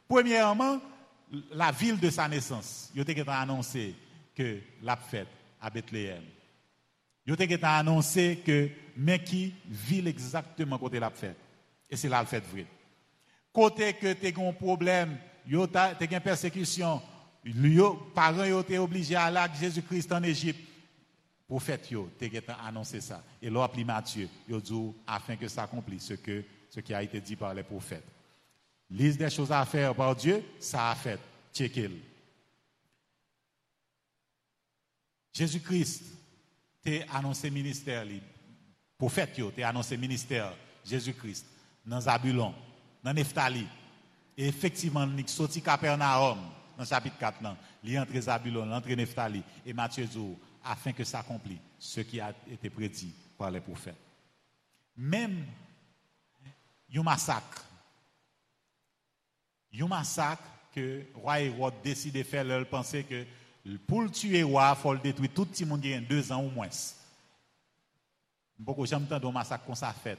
Premièrement, 0.08 0.80
la 1.52 1.72
ville 1.72 1.98
de 1.98 2.08
sa 2.10 2.28
naissance. 2.28 2.90
Vous 2.94 3.02
avez 3.02 3.24
annoncé 3.28 3.94
que 4.34 4.60
l'a 4.82 4.96
fête 4.96 5.28
à 5.60 5.68
Bethléem. 5.68 6.22
Yo 7.26 7.36
te 7.36 7.64
annoncé 7.64 8.40
que 8.44 8.70
mais 8.96 9.22
qui 9.22 9.52
vit 9.66 10.06
exactement 10.08 10.78
côté 10.78 10.98
l'a 10.98 11.10
fait. 11.10 11.36
Et 11.90 11.96
c'est 11.96 12.08
là 12.08 12.20
le 12.20 12.26
fait 12.26 12.40
vrai. 12.40 12.64
Côté 13.58 13.92
que 13.94 14.12
tu 14.12 14.26
as 14.28 14.40
un 14.40 14.52
problème, 14.52 15.18
tu 15.44 15.56
as 15.56 15.96
une 16.00 16.20
persécution, 16.20 17.02
les 17.44 17.82
parents 18.14 18.60
été 18.60 18.78
obligés 18.78 19.16
à 19.16 19.24
aller 19.24 19.52
Jésus-Christ 19.58 20.12
en 20.12 20.22
Égypte. 20.22 20.60
Prophète, 21.48 21.92
as 22.46 22.66
annoncé 22.68 23.00
ça. 23.00 23.20
Et 23.42 23.48
appelé 23.48 23.82
Matthieu, 23.82 24.28
il 24.48 24.60
dit 24.60 24.92
afin 25.04 25.34
que 25.34 25.48
ça 25.48 25.64
accomplisse 25.64 26.04
ce, 26.04 26.14
que, 26.14 26.44
ce 26.70 26.78
qui 26.78 26.94
a 26.94 27.02
été 27.02 27.20
dit 27.20 27.34
par 27.34 27.52
les 27.52 27.64
prophètes. 27.64 28.06
Lise 28.90 29.18
des 29.18 29.28
choses 29.28 29.50
à 29.50 29.64
faire 29.64 29.92
par 29.92 30.14
Dieu, 30.14 30.40
ça 30.60 30.90
a 30.90 30.94
fait. 30.94 31.18
Checkez. 31.52 31.90
Jésus-Christ 35.32 36.04
t'a 36.80 37.12
annoncé 37.12 37.50
ministère, 37.50 38.06
prophète, 38.96 39.36
t'a 39.56 39.68
annoncé 39.68 39.96
ministère, 39.96 40.54
Jésus-Christ, 40.84 41.44
dans 41.84 42.02
Zabulon, 42.02 42.54
dans 43.02 43.12
Nephtali. 43.12 43.66
Et 44.36 44.48
effectivement, 44.48 45.08
il 45.16 45.28
sorti 45.28 45.60
Capernaum, 45.60 46.38
dans 46.76 46.84
chapitre 46.84 47.18
4, 47.18 47.38
il 47.82 47.94
est 47.94 47.98
entré 47.98 48.20
Zabulon, 48.20 48.70
entré 48.72 48.94
Nephtali, 48.94 49.42
et 49.66 49.72
Matthieu 49.72 50.04
dit, 50.04 50.36
afin 50.64 50.92
que 50.92 51.04
s'accomplisse 51.04 51.58
ce 51.78 52.00
qui 52.00 52.20
a 52.20 52.32
été 52.50 52.70
prédit 52.70 53.12
par 53.36 53.50
les 53.50 53.60
prophètes. 53.60 53.96
Même, 54.96 55.44
un 56.94 57.02
massacre, 57.02 57.64
un 59.80 59.86
massacre 59.86 60.42
que 60.74 61.06
roi 61.14 61.40
Hérode 61.40 61.74
décide 61.82 62.14
de 62.14 62.22
faire, 62.22 62.44
leur 62.44 62.66
penser 62.68 63.04
que 63.04 63.26
pour 63.86 64.02
le 64.02 64.10
tuer 64.10 64.42
roi, 64.42 64.74
il 64.76 64.80
faut 64.80 64.92
le 64.92 64.98
détruire 64.98 65.32
tout 65.34 65.48
le 65.60 65.66
monde 65.66 65.80
qui 65.80 65.92
a 65.92 66.00
deux 66.00 66.32
ans 66.32 66.42
ou 66.42 66.50
moins. 66.50 66.68
Beaucoup 68.58 68.86
j'aime 68.86 69.06
tant 69.06 69.20
de 69.20 69.26
massacre 69.28 69.64
qu'on 69.64 69.74
ça 69.74 69.92
fait. 69.92 70.18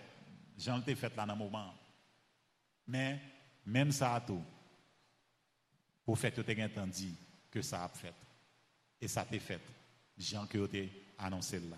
J'en 0.58 0.82
ai 0.86 0.96
fait 0.96 1.16
là 1.16 1.26
dans 1.26 1.34
le 1.34 1.40
moment. 1.40 1.74
Mais 2.90 3.20
même 3.66 3.92
ça 3.92 4.22
tout, 4.26 4.42
pour 6.04 6.18
faire 6.18 6.34
que 6.34 6.42
tu 6.42 6.64
entendu 6.64 7.14
que 7.52 7.62
ça 7.62 7.84
a 7.84 7.88
fait. 7.90 8.14
Et 9.00 9.08
ça 9.08 9.22
a 9.22 9.40
fait. 9.40 9.62
Jean 10.18 10.48
que 10.48 10.66
tu 10.66 10.90
annoncé 11.20 11.60
là. 11.60 11.78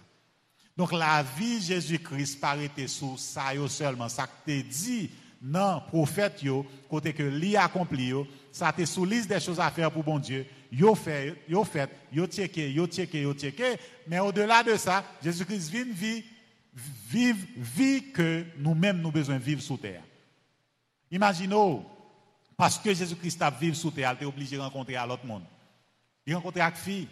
Donc 0.78 0.94
la 0.94 1.22
vie 1.22 1.62
Jésus-Christ 1.62 2.40
paraît 2.40 2.72
sous 2.88 3.18
ça 3.18 3.52
seulement. 3.68 4.08
Ça 4.08 4.28
tu 4.46 4.64
dit 4.64 5.12
non, 5.42 5.82
prophète 5.88 6.44
yo, 6.44 6.66
côté 6.88 7.14
que 7.14 7.24
li 7.24 7.58
accompli 7.58 8.10
yo, 8.10 8.28
ça 8.52 8.72
te 8.72 8.86
sous 8.86 9.06
des 9.06 9.40
choses 9.40 9.60
à 9.60 9.70
faire 9.70 9.92
pour 9.92 10.04
bon 10.04 10.20
Dieu. 10.20 10.46
Yo 10.72 10.96
fait, 10.96 11.36
yo 11.50 11.66
fait, 11.66 11.90
yo 12.14 12.26
checké, 12.26 12.72
yo 12.72 12.88
checké, 12.88 13.24
yo 13.24 13.34
checké. 13.34 13.78
Mais 14.08 14.20
au-delà 14.20 14.64
de 14.64 14.78
ça, 14.78 15.04
Jésus-Christ 15.22 15.70
vit 15.70 15.82
une 15.82 15.92
vie, 15.92 16.24
vive 17.10 17.46
vie 17.58 18.12
que 18.14 18.46
nous-mêmes 18.58 19.02
nous 19.02 19.12
besoin 19.12 19.38
vivre 19.38 19.62
sous 19.62 19.78
terre. 19.78 20.04
Imaginez, 21.12 21.82
parce 22.56 22.80
que 22.80 22.94
Jésus-Christ 22.94 23.42
a 23.42 23.50
vécu 23.50 23.76
sous 23.76 23.92
terre, 23.92 24.16
il 24.20 24.24
est 24.24 24.28
obligé 24.28 24.56
de 24.56 24.62
rencontrer 24.62 24.96
à 24.96 25.06
l'autre 25.06 25.26
monde. 25.26 25.44
Il 26.26 26.36
rencontre 26.36 26.62
avec 26.62 26.76
fille. 26.76 27.08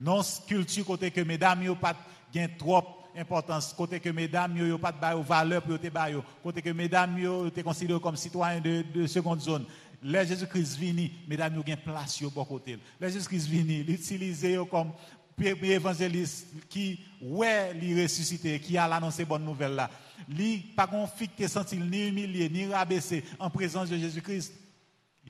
Non 0.00 0.22
culture 0.46 0.86
côté 0.86 1.10
que 1.10 1.20
mesdames 1.20 1.62
yo 1.62 1.74
pas 1.74 1.94
gain 2.32 2.48
trop 2.56 2.82
importance. 3.14 3.74
Côté 3.74 4.00
que 4.00 4.08
mesdames 4.08 4.56
yo 4.56 4.78
pas 4.78 4.92
de 4.92 5.22
valeur 5.22 5.62
pour 5.62 5.78
te 5.78 5.88
bailler. 5.88 6.20
Côté 6.42 6.62
que 6.62 6.70
mesdames 6.70 7.18
yo 7.18 7.50
te 7.50 7.60
considéré 7.60 8.00
comme 8.00 8.16
citoyens 8.16 8.60
de, 8.60 8.82
de 8.94 9.06
seconde 9.06 9.40
zone. 9.40 9.66
Les 10.02 10.26
Jésus-Christ 10.26 10.78
vini 10.78 11.12
mesdames 11.28 11.56
yo 11.56 11.62
gain 11.62 11.76
place 11.76 12.20
yo 12.20 12.30
bon 12.30 12.46
côté. 12.46 12.78
Les 12.98 13.10
Jésus-Christ 13.10 13.46
vini 13.46 13.82
l'utiliser 13.82 14.58
comme 14.70 14.92
évangéliste 15.38 16.46
qui 16.68 17.00
ouais 17.20 17.74
li 17.74 18.00
ressuscité 18.02 18.58
qui 18.60 18.78
a 18.78 18.84
annoncé 18.84 19.24
bonne 19.24 19.44
nouvelle 19.44 19.74
là 19.74 19.90
li 20.28 20.58
pas 20.76 20.88
te 21.36 21.48
senti 21.48 21.76
ni 21.76 22.08
humilié 22.08 22.48
ni 22.48 22.66
rabaissé 22.66 23.24
en 23.38 23.50
présence 23.50 23.88
de 23.88 23.96
Jésus-Christ 23.96 24.52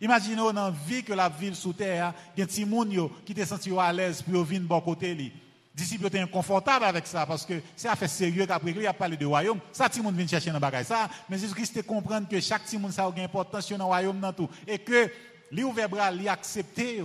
Imaginez 0.01 0.37
dans 0.37 0.53
la 0.53 0.71
vie 0.71 1.03
que 1.03 1.13
la 1.13 1.29
ville 1.29 1.55
sous 1.55 1.75
terre, 1.75 2.15
il 2.37 2.41
y 2.41 2.43
a 2.43 2.47
des 2.47 2.97
gens 2.97 3.11
qui 3.25 3.35
te 3.35 3.45
senti 3.45 3.71
à 3.79 3.93
l'aise 3.93 4.23
pour 4.23 4.45
venir 4.45 4.63
de 4.63 4.67
bon 4.67 4.81
côté. 4.81 5.15
Les 5.15 5.31
disciples 5.75 6.07
étaient 6.07 6.21
inconfortables 6.21 6.87
avec 6.87 7.07
ça 7.07 7.27
parce 7.27 7.45
que 7.45 7.61
c'est 7.77 7.89
affaire 7.89 8.09
sérieux 8.09 8.47
qu'après 8.47 8.71
il 8.71 8.87
a 8.87 8.95
parlé 8.95 9.19
de 9.19 9.27
royaume. 9.27 9.59
Ça, 9.73 9.91
tout 9.91 9.99
le 9.99 10.05
monde 10.05 10.17
vient 10.17 10.27
chercher 10.27 10.51
dans 10.53 10.59
le 10.59 10.85
ça. 10.85 11.11
Mais 11.29 11.37
Jésus-Christ 11.37 11.83
comprendre 11.83 12.29
que 12.29 12.41
chaque 12.41 12.65
petit 12.65 12.79
monde 12.79 12.93
a 12.97 13.13
une 13.15 13.25
importance 13.25 13.69
dans 13.69 13.77
le 13.77 13.85
royaume 13.85 14.21
dans 14.21 14.33
tout. 14.33 14.49
Et 14.67 14.79
que 14.79 15.11
les 15.53 15.65
ouvert 15.65 15.89
bras, 15.89 16.11
les 16.11 16.29
accepté. 16.29 17.03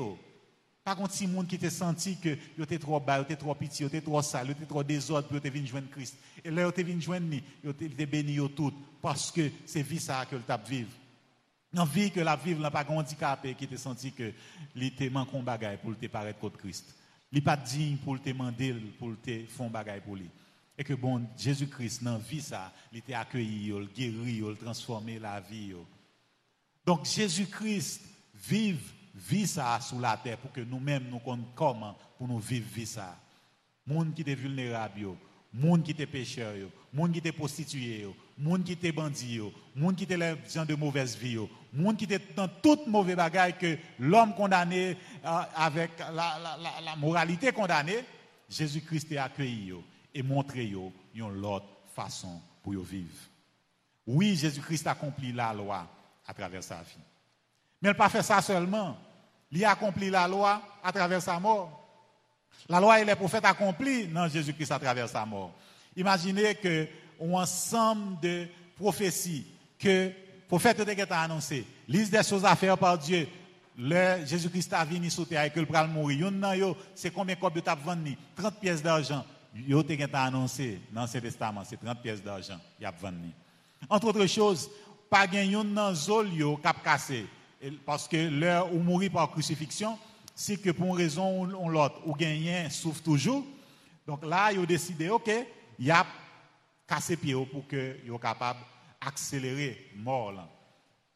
Par 0.86 0.96
contre, 0.96 1.16
si 1.16 1.26
monde 1.26 1.48
qui 1.48 1.58
te 1.58 1.68
senti 1.68 2.16
que 2.18 2.38
il 2.56 2.64
était 2.64 2.78
trop 2.78 3.00
bas, 3.00 3.18
il 3.18 3.24
était 3.24 3.36
trop 3.36 3.56
petit, 3.56 3.82
il 3.82 3.88
était 3.88 4.02
trop 4.02 4.22
sale, 4.22 4.46
il 4.46 4.52
était 4.52 4.68
trop 4.68 4.84
désordre 4.84 5.28
pour 5.28 5.42
te 5.42 5.48
venir 5.48 5.66
joindre 5.66 5.90
Christ. 5.90 6.16
Et 6.44 6.52
là, 6.52 6.62
il 6.62 6.70
était 6.70 6.84
venu 6.84 7.02
joindre, 7.02 7.26
il 7.64 7.70
était 7.72 8.06
béni 8.06 8.38
tout 8.56 8.72
parce 9.02 9.32
que 9.32 9.50
c'est 9.66 9.82
vie 9.82 10.00
ça 10.00 10.28
que 10.30 10.36
le 10.36 10.44
tape 10.44 10.70
vivre. 10.70 10.92
Dans 11.74 11.86
vie 11.86 12.12
que 12.12 12.20
la 12.20 12.36
vivre, 12.36 12.62
n'a 12.62 12.70
pas 12.70 12.86
handicapé 12.88 13.56
qui 13.56 13.68
te 13.68 13.76
senti 13.78 14.12
que 14.12 14.32
il 14.76 15.12
manque 15.12 15.34
un 15.34 15.42
bagage 15.42 15.80
pour 15.80 15.98
te 15.98 16.06
paraître 16.06 16.38
contre 16.38 16.60
Christ. 16.60 16.96
Il 17.32 17.44
pas 17.44 17.58
digne 17.58 17.98
pour 17.98 18.22
te 18.22 18.30
demander 18.30 18.76
pour 19.00 19.20
te 19.24 19.44
faire 19.44 19.70
bagage 19.72 20.02
pour 20.02 20.18
lui. 20.18 20.30
Et 20.78 20.84
que 20.84 20.94
bon 20.94 21.28
Jésus-Christ 21.36 22.04
dans 22.04 22.20
vie 22.20 22.42
ça, 22.42 22.72
il 22.94 23.02
t'a 23.02 23.22
accueilli, 23.22 23.70
il 23.70 23.88
guéri, 23.88 24.44
il 24.48 24.56
transformé 24.56 25.18
la 25.18 25.42
vie. 25.42 25.74
Donc 26.86 27.06
Jésus-Christ 27.06 28.02
vive 28.36 28.92
vie 29.16 29.48
ça 29.48 29.80
sur 29.82 30.00
la 30.00 30.18
terre 30.18 30.38
pour 30.38 30.52
que 30.52 30.62
nous-mêmes 30.62 31.08
nous 31.10 31.20
connaissions 31.20 31.52
comment 31.56 31.98
pour 32.18 32.28
nous 32.28 32.40
vivre 32.40 32.68
vie 32.74 32.86
ça. 32.86 33.16
Monde 33.88 34.14
qui 34.14 34.22
est 34.22 34.36
vulnérable, 34.36 35.16
monde 35.54 35.84
qui 35.84 35.96
est 35.98 36.06
pécheur, 36.06 36.54
monde 36.92 37.12
qui 37.12 37.26
est 37.26 37.32
prostitué, 37.32 38.08
monde 38.38 38.64
qui 38.64 38.78
est 38.82 38.92
bandit, 38.92 39.40
monde 39.76 39.96
qui 39.96 40.04
est 40.04 40.18
les 40.18 40.36
gens 40.50 40.66
de 40.66 40.76
mauvaise 40.76 41.16
vie, 41.18 41.38
monde 41.72 41.96
qui 41.98 42.06
est 42.06 42.36
dans 42.36 42.48
toute 42.48 42.88
mauvaise 42.88 43.16
bagaille 43.16 43.58
que 43.58 43.78
l'homme 44.00 44.34
condamné 44.34 44.98
euh, 45.24 45.42
avec 45.56 45.92
la, 46.00 46.96
moralité 46.98 47.52
condamnée, 47.52 48.04
Jésus-Christ 48.50 49.12
est 49.12 49.18
accueilli 49.18 49.74
et 50.14 50.24
montré 50.24 50.74
une 51.14 51.46
autre 51.46 51.68
façon 51.96 52.42
pour 52.62 52.74
vivre. 52.74 53.16
Oui, 54.08 54.36
Jésus-Christ 54.36 54.88
a 54.88 54.92
accompli 54.92 55.32
la 55.32 55.54
loi 55.54 55.88
à 56.28 56.34
travers 56.34 56.64
sa 56.64 56.82
vie. 56.82 56.98
Mais 57.82 57.90
il 57.90 57.92
n'a 57.92 57.96
pas 57.96 58.10
fait 58.10 58.24
ça 58.24 58.42
seulement. 58.42 58.98
Il 59.56 59.64
a 59.64 59.72
accompli 59.72 60.10
la 60.10 60.28
loi 60.28 60.62
à 60.84 60.92
travers 60.92 61.22
sa 61.22 61.40
mort. 61.40 61.82
La 62.68 62.82
loi 62.82 63.00
et 63.00 63.06
les 63.06 63.16
prophètes 63.16 63.46
accomplis 63.46 64.06
dans 64.08 64.28
Jésus-Christ 64.28 64.72
à 64.72 64.80
travers 64.80 65.08
sa 65.08 65.26
mort. 65.26 65.54
Imaginez 65.96 66.56
que 66.56 66.86
un 67.22 67.34
ensemble 67.34 68.20
de 68.20 68.48
prophéties 68.76 69.48
que 69.80 70.12
prophète 70.50 70.82
a 71.10 71.22
annoncé, 71.22 71.66
liste 71.88 72.12
des 72.12 72.22
choses 72.22 72.44
à 72.44 72.54
faire 72.58 72.78
par 72.78 72.98
Dieu. 72.98 73.30
Le 73.78 74.26
Jésus-Christ 74.26 74.74
a 74.74 74.84
venu 74.84 75.10
sur 75.10 75.26
terre 75.26 75.46
et 75.46 75.50
que 75.50 75.62
le 75.62 75.66
pral 75.66 75.88
mourir. 75.88 76.30
c'est 76.94 77.12
combien 77.12 77.36
de 77.36 77.60
tu 77.62 77.70
as 77.70 77.76
vendu? 77.76 78.18
30 78.36 78.60
pièces 78.60 78.84
d'argent. 78.84 79.24
Yo 79.56 79.84
te 79.84 79.94
annoncé 80.14 80.82
dans 80.92 81.08
ce 81.08 81.18
testament, 81.20 81.64
c'est 81.64 81.78
30 81.78 82.02
pièces 82.02 82.22
d'argent 82.22 82.60
y 82.78 82.84
a 82.84 82.92
vendu. 82.92 83.30
Entre 83.90 84.08
autres 84.08 84.26
choses, 84.26 84.70
pas 85.10 85.28
gagné 85.28 85.64
nan 85.64 85.96
zol 85.96 86.34
yo 86.34 86.60
parce 87.86 88.08
que 88.08 88.30
l'heure 88.30 88.74
où 88.74 88.80
mourir 88.80 89.12
par 89.12 89.32
crucifixion, 89.32 89.98
c'est 90.34 90.58
que 90.58 90.72
pour 90.72 90.88
une 90.88 90.98
raison 90.98 91.46
ou 91.46 91.70
l'autre, 91.70 92.02
ou 92.06 92.14
gagné 92.14 92.70
souffre 92.70 93.02
toujours. 93.02 93.46
Donc 94.06 94.26
là, 94.26 94.52
ils 94.52 94.60
ont 94.60 94.66
décidé, 94.66 95.10
OK, 95.10 95.32
il 95.80 95.92
a 95.92 96.06
cassé 96.88 97.16
pied 97.18 97.34
pour 97.52 97.68
que 97.68 97.98
soient 98.06 98.20
capable 98.20 98.60
d'accélérer 99.02 99.92
mort 99.96 100.32
là. 100.32 100.48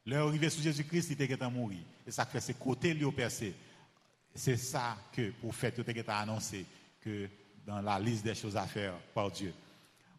Leur 0.05 0.27
arrivée 0.27 0.49
sous 0.49 0.61
Jésus-Christ, 0.61 1.09
il 1.11 1.21
était 1.21 1.49
mourir. 1.49 1.79
Et 2.07 2.11
ça 2.11 2.25
fait 2.25 2.39
ses 2.39 2.55
côtés 2.55 2.93
lui 2.93 3.11
percé. 3.11 3.53
C'est 4.33 4.57
ça 4.57 4.97
que 5.11 5.21
le 5.21 5.31
prophète 5.33 5.79
a 6.07 6.19
annoncé 6.19 6.65
que 7.01 7.29
dans 7.67 7.81
la 7.81 7.99
liste 7.99 8.23
des 8.23 8.33
choses 8.33 8.57
à 8.57 8.65
faire 8.65 8.93
par 9.13 9.29
Dieu. 9.29 9.53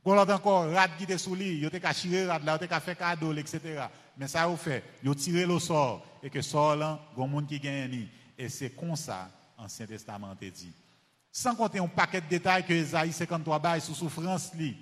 Quand 0.02 0.12
on 0.12 0.30
encore, 0.30 0.70
rad 0.72 0.96
qui 0.96 1.04
était 1.04 1.18
sous 1.18 1.34
lui, 1.34 1.58
il 1.58 1.66
a 1.66 1.94
tiré 1.94 2.26
rad 2.26 2.42
là, 2.42 2.58
il 2.60 2.72
a 2.72 2.80
fait 2.80 2.96
cadeau, 2.96 3.34
etc. 3.34 3.84
Mais 4.16 4.28
ça 4.28 4.44
a 4.44 4.56
fait, 4.56 4.82
il 5.02 5.14
tiré 5.14 5.44
le 5.44 5.58
sort, 5.58 6.04
et 6.22 6.30
que 6.30 6.40
sort 6.40 6.76
là, 6.76 7.00
il 7.16 7.26
monde 7.26 7.46
qui 7.46 7.60
gagne. 7.60 8.08
Et 8.36 8.48
c'est 8.48 8.70
comme 8.70 8.96
ça, 8.96 9.30
l'Ancien 9.58 9.86
Testament 9.86 10.34
te 10.34 10.46
dit. 10.46 10.72
Sans 11.30 11.54
compter 11.54 11.78
un 11.78 11.86
paquet 11.86 12.20
de 12.20 12.28
détails 12.28 12.64
que 12.64 12.72
Esaïe 12.72 13.12
53 13.12 13.58
baille 13.58 13.80
sous 13.80 13.94
souffrance 13.94 14.54
lit. 14.54 14.76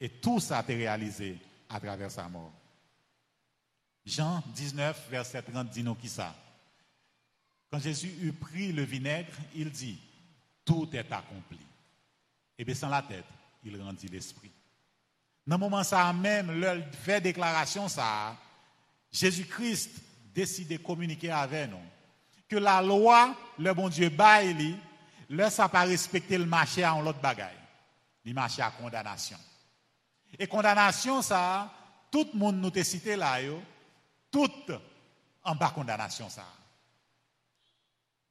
Et 0.00 0.08
tout 0.08 0.40
ça 0.40 0.58
a 0.58 0.62
été 0.62 0.76
réalisé 0.76 1.38
à 1.68 1.78
travers 1.78 2.10
sa 2.10 2.28
mort. 2.28 2.52
Jean 4.06 4.42
19, 4.54 5.08
verset 5.10 5.42
30 5.42 5.68
dit 5.68 5.82
nous 5.82 5.94
qui 5.94 6.08
ça? 6.08 6.34
Quand 7.70 7.78
Jésus 7.78 8.12
eut 8.22 8.32
pris 8.32 8.72
le 8.72 8.82
vinaigre, 8.82 9.32
il 9.54 9.70
dit, 9.70 9.98
tout 10.64 10.88
est 10.92 11.12
accompli. 11.12 11.58
Et 12.58 12.64
baissant 12.64 12.88
la 12.88 13.02
tête, 13.02 13.24
il 13.64 13.80
rendit 13.80 14.08
l'esprit. 14.08 14.50
Dans 15.46 15.56
le 15.56 15.60
moment 15.60 15.82
ça 15.82 16.12
même, 16.12 16.52
le 16.60 16.82
fait 16.92 17.20
déclaration 17.20 17.88
ça, 17.88 18.36
Jésus-Christ 19.12 19.90
décide 20.34 20.68
de 20.68 20.76
communiquer 20.76 21.30
avec 21.30 21.70
nous. 21.70 21.78
Que 22.48 22.56
la 22.56 22.82
loi, 22.82 23.34
le 23.58 23.72
bon 23.72 23.88
Dieu 23.88 24.08
baille 24.08 24.76
ça 25.50 25.68
pas 25.68 25.82
respecter 25.82 26.38
le 26.38 26.46
marché 26.46 26.82
à 26.82 27.00
l'autre 27.00 27.20
bagaille. 27.20 27.56
Le 28.24 28.32
marché 28.32 28.62
à 28.62 28.70
condamnation. 28.70 29.38
Et 30.38 30.46
condamnation, 30.46 31.22
ça, 31.22 31.72
tout 32.10 32.28
le 32.32 32.38
monde 32.38 32.56
nous 32.56 32.72
a 32.74 32.84
cité 32.84 33.16
là, 33.16 33.40
yo, 33.40 33.62
tout 34.30 34.50
en 35.42 35.54
bas 35.54 35.70
condamnation, 35.70 36.28
ça. 36.28 36.44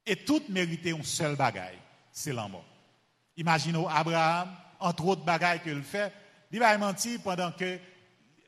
Et 0.06 0.16
tout 0.16 0.42
méritait 0.48 0.92
un 0.92 1.02
seul 1.02 1.36
bagaille, 1.36 1.78
c'est 2.12 2.32
la 2.32 2.48
mort. 2.48 2.64
Imaginez 3.36 3.84
Abraham, 3.88 4.54
entre 4.80 5.06
autres 5.06 5.24
bagailles 5.24 5.62
qu'il 5.62 5.82
fait, 5.82 6.12
il 6.50 6.58
va 6.58 6.76
mentir 6.78 7.20
pendant 7.22 7.52
que 7.52 7.78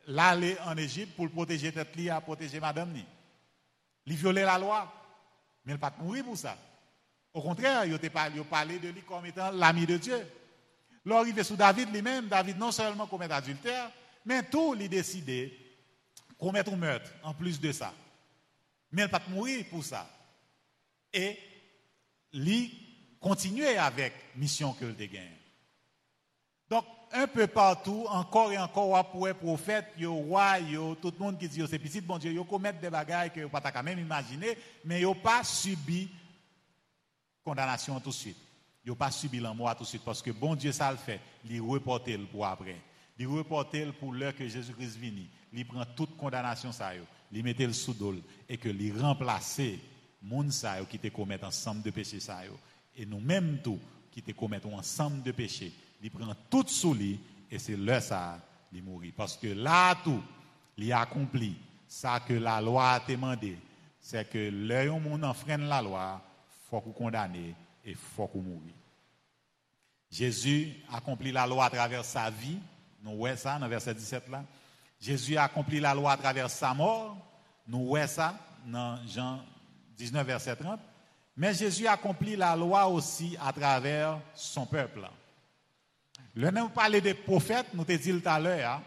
l'aller 0.07 0.57
en 0.65 0.77
Égypte 0.77 1.15
pour 1.15 1.31
protéger 1.31 1.73
tête 1.73 1.97
à 2.11 2.21
protéger 2.21 2.59
madame 2.59 2.95
Il 4.07 4.17
violait 4.17 4.45
la 4.45 4.59
loi, 4.59 4.93
mais 5.65 5.73
il 5.73 5.75
n'a 5.75 5.91
pas 5.91 5.95
mourir 6.03 6.25
pour 6.25 6.37
ça. 6.37 6.57
Au 7.33 7.41
contraire, 7.41 7.85
il 7.85 7.95
a 7.95 8.45
parlé 8.45 8.79
de 8.79 8.89
lui 8.89 9.03
comme 9.03 9.27
étant 9.27 9.51
l'ami 9.53 9.87
de 9.87 9.97
Dieu. 9.97 10.27
L'arrivée 11.05 11.45
sous 11.45 11.57
David 11.57 11.93
lui-même, 11.93 12.29
David 12.29 12.59
non 12.59 12.73
seulement 12.73 13.07
commet 13.07 13.31
adultère, 13.31 13.91
mais 14.25 14.43
tout 14.45 14.75
lui 14.75 14.89
décidé 14.89 15.59
commettre 16.39 16.73
un 16.73 16.77
meurtre 16.77 17.11
en 17.23 17.35
plus 17.35 17.61
de 17.61 17.73
ça. 17.73 17.93
Mais 18.91 19.03
il 19.03 19.05
n'a 19.05 19.19
pas 19.19 19.23
mourir 19.29 19.65
pour 19.71 19.85
ça. 19.85 20.09
Et 21.13 21.39
lui 22.33 23.17
continuer 23.21 23.77
avec 23.77 24.13
mission 24.37 24.73
que 24.75 24.85
le 24.85 24.93
gagne. 24.93 25.42
Donc, 26.73 26.87
un 27.13 27.27
peu 27.27 27.47
partout, 27.47 28.07
encore 28.09 28.51
et 28.51 28.57
encore, 28.57 29.11
pour 29.11 29.27
les 29.27 29.35
prophètes, 29.35 29.89
yo 29.99 30.15
roi, 30.15 30.59
yo, 30.61 30.95
tout 30.95 31.13
le 31.19 31.23
monde 31.23 31.39
qui 31.39 31.47
dit 31.47 31.63
c'est 31.69 31.79
petit, 31.79 32.01
bon 32.01 32.17
Dieu, 32.17 32.33
yo 32.33 32.45
commettent 32.45 32.81
des 32.81 32.89
bagailles 32.89 33.31
que 33.31 33.41
vous 33.43 33.51
pas 33.51 33.61
quand 33.71 33.83
même 33.83 33.99
imaginer, 33.99 34.57
mais 34.83 35.03
yo 35.03 35.13
pas 35.13 35.45
subi 35.45 36.09
condamnation 37.45 38.01
tout 38.01 38.09
de 38.09 38.15
suite. 38.15 38.39
Yo 38.87 38.95
pas 38.95 39.11
subi 39.11 39.39
la 39.39 39.53
mort 39.53 39.77
tout 39.77 39.85
de 39.85 39.89
suite 39.89 40.03
parce 40.03 40.23
que 40.23 40.31
bon 40.31 40.55
Dieu 40.55 40.73
ça 40.73 40.91
le 40.91 40.97
fait, 40.97 41.21
il 41.45 41.61
reporte 41.61 42.09
pour 42.29 42.47
après. 42.47 42.81
Il 43.19 43.27
reporte 43.27 43.77
pour 44.01 44.15
l'heure 44.15 44.35
que 44.35 44.49
Jésus-Christ 44.49 44.97
vini. 44.97 45.29
Il 45.53 45.67
prend 45.67 45.85
toute 45.95 46.17
condamnation 46.17 46.73
ça 46.73 46.93
il 47.31 47.45
mettait 47.45 47.67
le 47.67 47.75
sous 47.75 47.95
et 48.49 48.57
que 48.57 48.71
il 48.71 48.99
remplacer 48.99 49.79
moun 50.23 50.51
ça 50.51 50.77
qui 50.89 50.99
te 50.99 51.09
commettent 51.09 51.45
ensemble 51.45 51.83
de 51.83 51.91
péchés 51.91 52.21
ça 52.21 52.41
et 52.97 53.05
nous-mêmes 53.05 53.59
tout 53.63 53.79
qui 54.11 54.23
te 54.23 54.33
commettons 54.33 54.79
ensemble 54.79 55.23
de 55.23 55.33
péchés 55.33 55.75
il 56.03 56.11
prend 56.11 56.35
tout 56.51 56.67
sous 56.67 56.95
lui 56.95 57.21
et 57.51 57.59
c'est 57.59 57.77
là 57.77 58.01
ça 58.01 58.39
il 58.73 58.83
mourit 58.83 59.13
parce 59.13 59.37
que 59.37 59.49
là 59.49 59.95
tout 60.03 60.23
il 60.77 60.93
accompli 60.93 61.57
ça 61.87 62.21
que 62.21 62.35
la 62.35 62.61
loi 62.61 62.93
a 62.93 63.01
demandé 63.01 63.59
c'est 64.01 64.29
que 64.29 64.51
l'œil 64.51 64.89
monde 64.89 65.25
enfreint 65.25 65.59
la 65.59 65.83
loi 65.83 66.21
faut 66.69 66.81
qu'on 66.81 66.93
condamne 66.93 67.37
et 67.85 67.95
faut 67.95 68.27
qu'on 68.27 68.41
mourir 68.41 68.75
Jésus 70.13 70.75
accomplit 70.93 71.33
la 71.33 71.47
loi 71.47 71.65
à 71.65 71.71
travers 71.71 72.05
sa 72.05 72.29
vie. 72.29 72.59
Nous 73.03 73.17
voyons 73.17 73.37
ça 73.37 73.59
dans 73.59 73.67
verset 73.67 73.95
17 73.95 74.29
là. 74.29 74.45
Jésus 75.01 75.39
a 75.39 75.45
accompli 75.45 75.81
la 75.81 75.95
loi 75.95 76.13
à 76.13 76.17
travers 76.19 76.51
sa 76.51 76.75
mort. 76.75 77.17
Nous 77.67 77.87
voyons 77.87 78.07
ça 78.07 78.35
dans 78.67 78.99
Jean 79.07 79.41
19 79.97 80.27
verset 80.27 80.55
30 80.55 80.79
mais 81.35 81.55
Jésus 81.55 81.87
accomplit 81.87 82.37
la 82.37 82.55
loi 82.55 82.87
aussi 82.87 83.39
à 83.41 83.53
travers 83.53 84.21
son 84.35 84.67
peuple 84.67 85.09
le 86.35 86.51
nom 86.51 86.69
parler 86.69 87.01
des 87.01 87.15
prophètes, 87.15 87.67
nous 87.75 87.85
te 87.85 87.93
dit 87.93 88.11
tout 88.11 88.29
à 88.29 88.41
l'heure, 88.41 88.71
hein. 88.71 88.83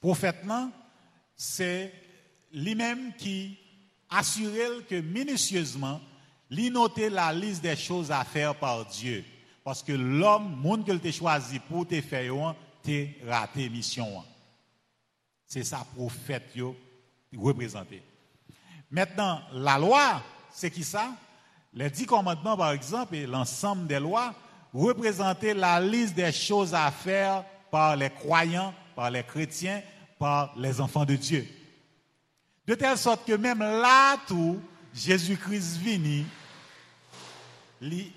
prophète, 0.00 0.44
c'est 1.36 1.92
lui-même 2.52 3.14
qui 3.16 3.58
assure 4.10 4.86
que 4.88 5.00
minutieusement, 5.00 6.00
il 6.50 6.72
notait 6.72 7.10
la 7.10 7.32
liste 7.32 7.62
des 7.62 7.76
choses 7.76 8.10
à 8.10 8.24
faire 8.24 8.54
par 8.54 8.86
Dieu. 8.86 9.24
Parce 9.64 9.82
que 9.82 9.92
l'homme, 9.92 10.56
monde 10.56 10.86
que 10.86 10.92
t'a 10.92 11.10
choisi 11.10 11.58
pour 11.58 11.86
te 11.86 12.00
faire, 12.00 12.54
t'es 12.82 13.16
raté 13.26 13.68
mission. 13.68 14.24
C'est 15.46 15.64
ça, 15.64 15.86
prophète, 15.96 16.52
représenté. 17.36 18.02
Maintenant, 18.90 19.40
la 19.52 19.78
loi, 19.78 20.22
c'est 20.52 20.70
qui 20.70 20.84
ça? 20.84 21.12
Les 21.72 21.90
dix 21.90 22.06
commandements, 22.06 22.56
par 22.56 22.72
exemple, 22.72 23.16
et 23.16 23.26
l'ensemble 23.26 23.86
des 23.86 23.98
lois, 23.98 24.34
représenter 24.74 25.54
la 25.54 25.80
liste 25.80 26.14
des 26.14 26.32
choses 26.32 26.74
à 26.74 26.90
faire 26.90 27.44
par 27.70 27.96
les 27.96 28.10
croyants, 28.10 28.74
par 28.96 29.10
les 29.10 29.22
chrétiens, 29.22 29.80
par 30.18 30.52
les 30.56 30.80
enfants 30.80 31.04
de 31.04 31.14
Dieu. 31.14 31.46
De 32.66 32.74
telle 32.74 32.98
sorte 32.98 33.26
que 33.26 33.34
même 33.34 33.60
là 33.60 34.16
tout, 34.26 34.60
Jésus-Christ 34.92 35.78
vini, 35.78 36.26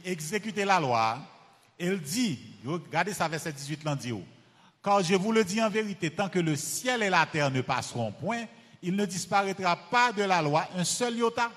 exécuter 0.04 0.66
la 0.66 0.80
loi, 0.80 1.20
il 1.80 2.00
dit, 2.00 2.40
regardez 2.66 3.14
ça 3.14 3.28
verset 3.28 3.52
18 3.52 3.84
là, 3.84 3.96
dit, 3.96 4.14
car 4.84 5.04
je 5.04 5.16
vous 5.16 5.32
le 5.32 5.44
dis 5.44 5.62
en 5.62 5.70
vérité, 5.70 6.10
tant 6.10 6.30
que 6.30 6.40
le 6.40 6.56
ciel 6.56 7.04
et 7.04 7.10
la 7.10 7.26
terre 7.26 7.52
ne 7.52 7.62
passeront 7.62 8.12
point, 8.12 8.46
il 8.82 8.96
ne 8.96 9.06
disparaîtra 9.06 9.76
pas 9.76 10.12
de 10.12 10.24
la 10.24 10.42
loi 10.42 10.68
un 10.76 10.84
seul 10.84 11.18
iota. 11.18 11.52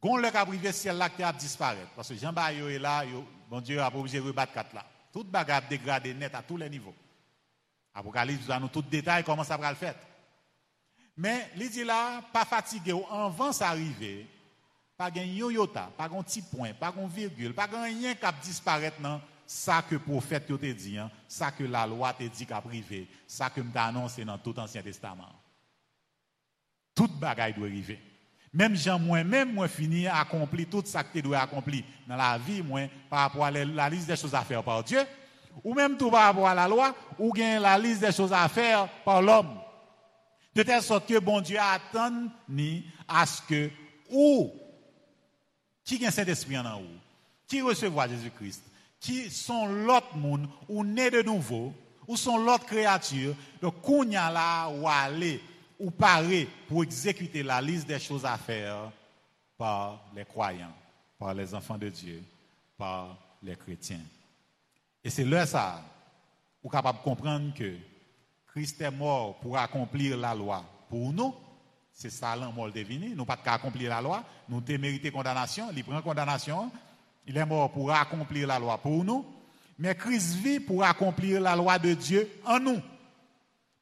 Quand 0.00 0.16
le 0.16 0.30
cas 0.30 0.46
privé 0.46 0.72
ciel 0.72 0.96
là 0.96 1.10
qui 1.10 1.22
a 1.22 1.32
disparaître 1.32 1.90
parce 1.94 2.08
que 2.08 2.14
Jean 2.14 2.32
Bayo 2.32 2.68
est 2.68 2.78
là, 2.78 3.04
bon 3.48 3.60
Dieu 3.60 3.80
a 3.80 3.94
obligé 3.94 4.18
de 4.18 4.26
rebattre 4.26 4.52
quatre 4.52 4.74
là. 4.74 4.84
Tout 5.12 5.24
bagarre 5.24 5.62
dégradé 5.68 6.14
net 6.14 6.34
à 6.34 6.42
tous 6.42 6.56
les 6.56 6.70
niveaux. 6.70 6.94
Apocalypse 7.94 8.48
nous 8.60 8.68
tout 8.68 8.82
détail 8.82 9.24
comment 9.24 9.44
ça 9.44 9.56
va 9.56 9.70
le 9.70 9.76
faire. 9.76 9.96
Mais 11.16 11.50
il 11.56 11.70
dit 11.70 11.84
là 11.84 12.22
pas 12.32 12.44
fatigué 12.44 12.94
avant 13.10 13.52
ça 13.52 13.68
arriver, 13.68 14.26
pas 14.96 15.10
un 15.14 15.24
yoyota, 15.24 15.90
pas 15.96 16.04
un 16.04 16.22
petit 16.22 16.42
point, 16.42 16.72
pas 16.72 16.94
un 16.96 17.06
virgule, 17.06 17.54
pas 17.54 17.66
rien 17.66 18.14
qui 18.14 18.26
disparaître 18.42 19.00
non 19.00 19.20
ça 19.50 19.82
que 19.82 19.96
le 19.96 20.00
prophète 20.00 20.46
te 20.46 20.72
dit, 20.72 20.96
hein, 20.96 21.10
ça 21.26 21.50
que 21.50 21.64
la 21.64 21.84
loi 21.84 22.12
te 22.12 22.22
dit 22.22 22.46
qu'a 22.46 22.60
privé, 22.60 23.08
ça 23.26 23.50
que 23.50 23.60
m'a 23.60 23.86
annoncé 23.86 24.24
dans 24.24 24.38
tout 24.38 24.56
ancien 24.60 24.80
testament. 24.80 25.28
Toute 26.94 27.18
bagaille 27.18 27.54
doit 27.54 27.66
arriver. 27.66 28.00
Même 28.52 28.74
Jean, 28.74 28.98
moi-même, 28.98 29.54
moi, 29.54 29.68
fini, 29.68 30.08
accompli 30.08 30.66
tout 30.66 30.82
ça 30.84 31.04
que 31.04 31.12
tu 31.12 31.22
dois 31.22 31.38
accomplir 31.38 31.84
dans 32.08 32.16
la 32.16 32.36
vie, 32.36 32.62
moi, 32.62 32.82
par 33.08 33.20
rapport 33.20 33.44
à 33.44 33.50
la 33.50 33.88
liste 33.88 34.08
des 34.08 34.16
choses 34.16 34.34
à 34.34 34.42
faire 34.42 34.64
par 34.64 34.82
Dieu, 34.82 35.00
ou 35.62 35.72
même 35.72 35.96
tout 35.96 36.10
par 36.10 36.24
rapport 36.24 36.48
à 36.48 36.54
la 36.54 36.66
loi, 36.66 36.94
ou 37.18 37.32
bien 37.32 37.60
la 37.60 37.78
liste 37.78 38.00
des 38.00 38.12
choses 38.12 38.32
à 38.32 38.48
faire 38.48 38.88
par 39.04 39.22
l'homme. 39.22 39.60
De 40.54 40.64
telle 40.64 40.82
sorte 40.82 41.06
que 41.06 41.18
bon 41.20 41.40
Dieu 41.40 41.58
attend 41.60 42.28
ni 42.48 42.84
à 43.06 43.24
ce 43.24 43.40
que, 43.42 43.70
ou, 44.10 44.52
qui 45.84 46.04
a 46.04 46.10
Saint-Esprit 46.10 46.58
en 46.58 46.80
ou, 46.80 46.86
qui 47.46 47.60
recevra 47.62 48.08
Jésus-Christ, 48.08 48.64
qui 48.98 49.30
sont 49.30 49.66
l'autre 49.66 50.16
monde, 50.16 50.48
ou 50.68 50.84
né 50.84 51.08
de 51.08 51.22
nouveau, 51.22 51.72
ou 52.08 52.16
sont 52.16 52.38
l'autre 52.38 52.66
créature, 52.66 53.36
donc, 53.62 53.80
qu'on 53.80 54.02
y 54.02 54.14
là, 54.14 54.68
ou 54.68 54.88
aller, 54.88 55.40
ou 55.80 55.90
parer 55.90 56.46
pour 56.68 56.84
exécuter 56.84 57.42
la 57.42 57.60
liste 57.60 57.88
des 57.88 57.98
choses 57.98 58.24
à 58.24 58.36
faire 58.36 58.92
par 59.56 60.04
les 60.14 60.24
croyants, 60.24 60.72
par 61.18 61.34
les 61.34 61.54
enfants 61.54 61.78
de 61.78 61.88
Dieu, 61.88 62.22
par 62.76 63.16
les 63.42 63.56
chrétiens. 63.56 64.04
Et 65.02 65.10
c'est 65.10 65.24
là 65.24 65.46
ça, 65.46 65.82
êtes 66.62 66.70
capable 66.70 66.98
de 66.98 67.04
comprendre 67.04 67.54
que 67.54 67.74
Christ 68.48 68.80
est 68.82 68.90
mort 68.90 69.38
pour 69.40 69.56
accomplir 69.56 70.16
la 70.16 70.34
loi 70.34 70.64
pour 70.88 71.12
nous. 71.12 71.34
C'est 71.92 72.10
ça 72.10 72.36
mort 72.36 72.70
de 72.70 73.14
Nous 73.14 73.24
pas 73.24 73.36
qu'à 73.36 73.54
accomplir 73.54 73.90
la 73.90 74.00
loi. 74.00 74.24
Nous 74.48 74.62
mérité 74.78 75.10
condamnation. 75.10 75.68
Il 75.74 75.84
prend 75.84 76.00
condamnation. 76.02 76.70
Il 77.26 77.36
est 77.36 77.46
mort 77.46 77.70
pour 77.70 77.90
accomplir 77.92 78.46
la 78.46 78.58
loi 78.58 78.78
pour 78.78 79.04
nous. 79.04 79.24
Mais 79.78 79.94
Christ 79.94 80.34
vit 80.36 80.60
pour 80.60 80.84
accomplir 80.84 81.40
la 81.40 81.56
loi 81.56 81.78
de 81.78 81.94
Dieu 81.94 82.28
en 82.44 82.58
nous. 82.58 82.80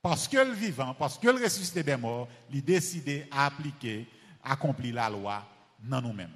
Parce 0.01 0.29
que 0.29 0.37
le 0.37 0.53
vivant, 0.53 0.95
parce 0.95 1.19
que 1.19 1.29
le 1.29 1.43
ressuscité 1.43 1.83
des 1.83 1.97
morts, 1.97 2.29
il 2.51 2.65
décidé 2.65 3.27
à 3.31 3.47
appliquer, 3.47 4.07
accomplir 4.43 4.95
la 4.95 5.11
loi 5.11 5.45
dans 5.81 6.01
nous-mêmes. 6.01 6.33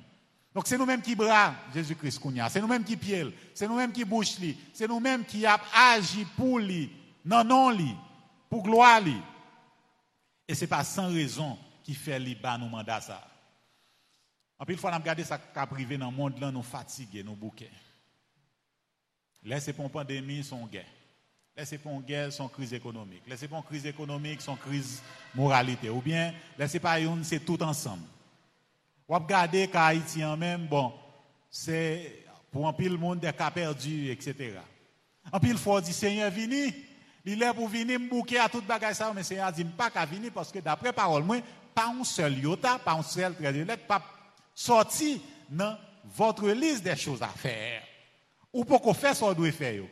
Donc 0.54 0.66
c'est 0.66 0.76
nous-mêmes 0.76 1.00
qui 1.00 1.14
bras 1.14 1.54
Jésus-Christ 1.72 2.20
c'est 2.50 2.60
nous-mêmes 2.60 2.84
qui 2.84 2.96
pieds, 2.96 3.34
c'est 3.54 3.66
nous-mêmes 3.66 3.92
qui 3.92 4.04
bouche 4.04 4.36
c'est 4.74 4.86
nous-mêmes 4.86 5.24
qui 5.24 5.46
a 5.46 5.58
agi 5.74 6.26
pour 6.36 6.58
lui, 6.58 6.90
non 7.24 7.42
non 7.42 7.70
lui, 7.70 7.94
pour 8.50 8.62
gloire 8.62 9.00
lui. 9.00 9.16
Et 10.46 10.54
c'est 10.54 10.66
pas 10.66 10.84
sans 10.84 11.08
raison 11.12 11.58
qui 11.82 11.94
fait 11.94 12.18
lui 12.18 12.34
bas 12.34 12.58
nous 12.58 12.68
mandat 12.68 13.00
ça. 13.00 13.26
En 14.58 14.64
plus, 14.64 14.74
il 14.74 14.78
faut 14.80 14.88
regarder 14.88 15.24
ça 15.24 15.38
qu'a 15.38 15.66
privé 15.66 15.98
dans 15.98 16.10
le 16.10 16.16
monde 16.16 16.38
là, 16.38 16.52
nous 16.52 16.62
fatigués, 16.62 17.24
nous 17.24 17.34
bouquets. 17.34 17.70
Là, 19.42 19.58
c'est 19.58 19.72
pour 19.72 19.86
une 19.86 19.90
pandémie, 19.90 20.44
son 20.44 20.66
guerre. 20.66 20.86
Laissez 21.62 21.78
pas 21.78 21.90
une 21.90 22.00
guerre, 22.00 22.32
son 22.32 22.48
crise 22.48 22.74
économique. 22.74 23.22
Laissez 23.28 23.46
pas 23.46 23.56
une 23.56 23.62
crise 23.62 23.86
économique, 23.86 24.40
son 24.40 24.56
crise 24.56 25.00
moralité. 25.32 25.90
Ou 25.90 26.00
bien, 26.00 26.34
laissez 26.58 26.80
pas 26.80 26.98
une, 26.98 27.22
c'est 27.22 27.38
tout 27.38 27.62
ensemble. 27.62 28.02
Ou 29.08 29.14
regarder 29.14 29.68
qu'Haïti 29.68 30.24
en 30.24 30.36
même, 30.36 30.66
bon, 30.66 30.92
c'est 31.48 32.24
pour 32.50 32.66
un 32.66 32.72
pile 32.72 32.98
monde 32.98 33.20
des 33.20 33.32
cas 33.32 33.52
perdus, 33.52 34.10
etc. 34.10 34.54
En 35.30 35.38
pile 35.38 35.56
fois, 35.56 35.80
dit, 35.80 35.92
Seigneur, 35.92 36.32
vini. 36.32 36.74
Il 37.24 37.40
est 37.40 37.54
pour 37.54 37.68
venir 37.68 38.00
bouquer 38.10 38.40
à 38.40 38.48
toute 38.48 38.66
bagaille 38.66 38.96
ça, 38.96 39.12
mais 39.14 39.22
Seigneur 39.22 39.52
dit, 39.52 39.62
pas 39.62 39.88
qu'à 39.88 40.04
venir 40.04 40.32
parce 40.34 40.50
que 40.50 40.58
d'après 40.58 40.92
parole, 40.92 41.24
pas 41.72 41.94
un 41.96 42.02
seul 42.02 42.40
yota, 42.40 42.80
pas 42.80 42.94
un 42.94 43.04
seul 43.04 43.36
très 43.36 43.76
pas 43.76 44.02
sorti 44.52 45.22
dans 45.48 45.78
votre 46.16 46.48
liste 46.48 46.82
des 46.82 46.96
choses 46.96 47.22
à 47.22 47.28
faire. 47.28 47.84
Ou 48.52 48.64
pour 48.64 48.82
qu'on 48.82 48.94
fasse 48.94 49.20
ce 49.20 49.32
qu'on 49.32 49.52
faire. 49.52 49.84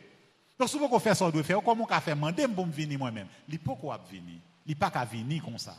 Donc, 0.61 0.69
si 0.69 0.77
vous 0.77 0.87
pouvez 0.87 0.99
faire 0.99 1.17
qu'on 1.17 1.31
doit 1.31 1.41
faire, 1.41 1.63
comment 1.63 1.87
peut 1.87 1.99
faire 1.99 2.15
demander 2.15 2.47
pour 2.47 2.67
venir 2.67 2.99
moi-même 2.99 3.27
Il 3.49 3.57
peut 3.57 3.71
pas 3.75 3.99
venir. 4.07 4.39
Il 4.67 4.75
pas 4.75 4.91
qu'à 4.91 5.03
venir 5.03 5.43
comme 5.43 5.57
ça. 5.57 5.75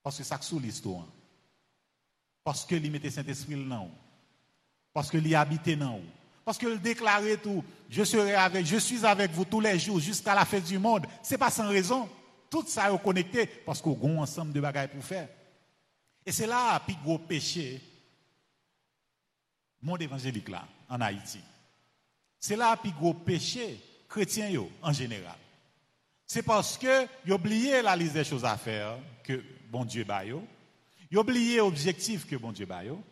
Parce 0.00 0.16
que 0.16 0.22
ça 0.22 0.40
sous 0.40 0.60
l'histoire. 0.60 1.04
Parce 2.44 2.64
que 2.64 2.76
il 2.76 2.92
mettait 2.92 3.10
Saint-Esprit 3.10 3.56
là. 3.68 3.84
Parce 4.92 5.10
que 5.10 5.18
il 5.18 5.34
habitait 5.34 5.74
là. 5.74 5.90
Parce 6.44 6.56
que 6.56 6.68
il 6.68 6.80
déclarait 6.80 7.38
tout. 7.38 7.64
Je 7.90 8.04
serai 8.04 8.36
avec, 8.36 8.64
je 8.64 8.76
suis 8.76 9.04
avec 9.04 9.32
vous 9.32 9.44
tous 9.44 9.58
les 9.58 9.76
jours 9.76 9.98
jusqu'à 9.98 10.36
la 10.36 10.44
fin 10.44 10.60
du 10.60 10.78
monde. 10.78 11.04
C'est 11.20 11.36
pas 11.36 11.50
sans 11.50 11.66
raison. 11.66 12.08
Tout 12.48 12.64
ça 12.64 12.92
est 12.92 13.02
connecté 13.02 13.46
parce 13.46 13.82
qu'on 13.82 13.98
a 14.00 14.08
un 14.08 14.22
ensemble 14.22 14.52
de 14.52 14.60
bagages 14.60 14.90
pour 14.90 15.02
faire. 15.02 15.28
Et 16.24 16.30
c'est 16.30 16.46
là, 16.46 16.80
puis 16.86 16.96
gros 17.02 17.18
péché, 17.18 17.82
monde 19.82 20.00
évangélique 20.00 20.48
là, 20.48 20.64
en 20.88 21.00
Haïti. 21.00 21.40
C'est 22.46 22.56
là, 22.56 22.76
puis 22.76 22.92
gros 22.92 23.14
péché, 23.14 23.80
chrétien 24.06 24.50
yo, 24.50 24.70
en 24.82 24.92
général. 24.92 25.38
C'est 26.26 26.42
parce 26.42 26.76
que 26.76 27.04
ont 27.04 27.36
oublié 27.36 27.80
la 27.80 27.96
liste 27.96 28.12
des 28.12 28.22
choses 28.22 28.44
à 28.44 28.58
faire 28.58 28.98
que 29.22 29.42
bon 29.70 29.86
Dieu 29.86 30.04
ba 30.04 30.26
yo. 30.26 30.46
Ils 31.10 31.16
oublié 31.16 31.56
l'objectif 31.56 32.26
que 32.26 32.36
bon 32.36 32.52
Dieu 32.52 32.66
ba 32.66 32.84
yo. 32.84 33.02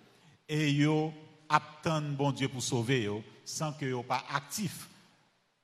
Et 0.47 0.71
yo 0.73 1.15
attendent 1.49 2.15
bon 2.15 2.31
Dieu 2.31 2.47
pour 2.47 2.63
sauver 2.63 3.05
yo, 3.05 3.25
sans 3.43 3.73
que 3.73 3.87
yo 3.87 4.03
pas 4.03 4.23
actif 4.29 4.87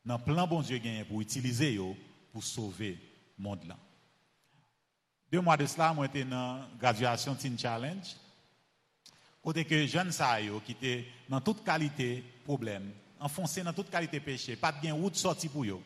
dans 0.03 0.17
le 0.17 0.25
plan 0.25 0.47
bon 0.47 0.63
Dieu 0.63 0.79
gagne 0.79 1.05
pour 1.05 1.21
utiliser 1.21 1.75
yo 1.75 1.95
pour 2.33 2.43
sauver 2.43 2.97
le 3.37 3.43
monde 3.43 3.67
là. 3.69 3.77
Deux 5.31 5.43
mois 5.43 5.59
de 5.59 5.67
cela, 5.67 5.93
moi 5.93 6.07
j'étais 6.07 6.25
dans 6.25 6.57
la 6.57 6.69
graduation 6.81 7.35
Teen 7.35 7.59
Challenge. 7.59 8.17
Côté 9.43 9.67
que 9.67 9.87
jeunes 9.87 10.11
ça 10.11 10.39
qui 10.65 10.73
étaient 10.73 11.05
dans 11.29 11.43
toute 11.43 11.63
qualité 11.63 12.25
problème, 12.47 12.91
enfoncés 13.21 13.63
dans 13.63 13.73
toute 13.73 13.91
qualité 13.91 14.21
péché, 14.21 14.57
pas 14.57 14.73
de 14.73 14.91
route 14.91 15.17
sortie 15.17 15.49
pour 15.49 15.65
eux. 15.65 15.81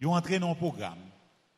Ils 0.00 0.06
ont 0.06 0.14
entré 0.14 0.38
dans 0.38 0.50
un 0.50 0.54
programme. 0.54 0.98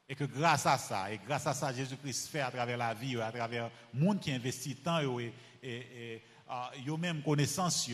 Et 0.06 0.14
que 0.14 0.24
grâce 0.24 0.66
à 0.66 0.76
ça, 0.76 1.10
et 1.10 1.18
grâce 1.26 1.46
à 1.46 1.54
ça, 1.54 1.72
Jésus-Christ 1.72 2.28
fait 2.28 2.40
à 2.40 2.50
travers 2.50 2.76
la 2.76 2.92
vie, 2.92 3.18
à 3.18 3.32
travers 3.32 3.70
le 3.94 4.00
monde 4.00 4.20
qui 4.20 4.30
investit 4.30 4.76
tant 4.76 5.00
et, 5.00 5.32
et, 5.62 5.72
et 5.72 6.22
uh, 6.86 6.98
même 6.98 7.22
connaissance, 7.22 7.90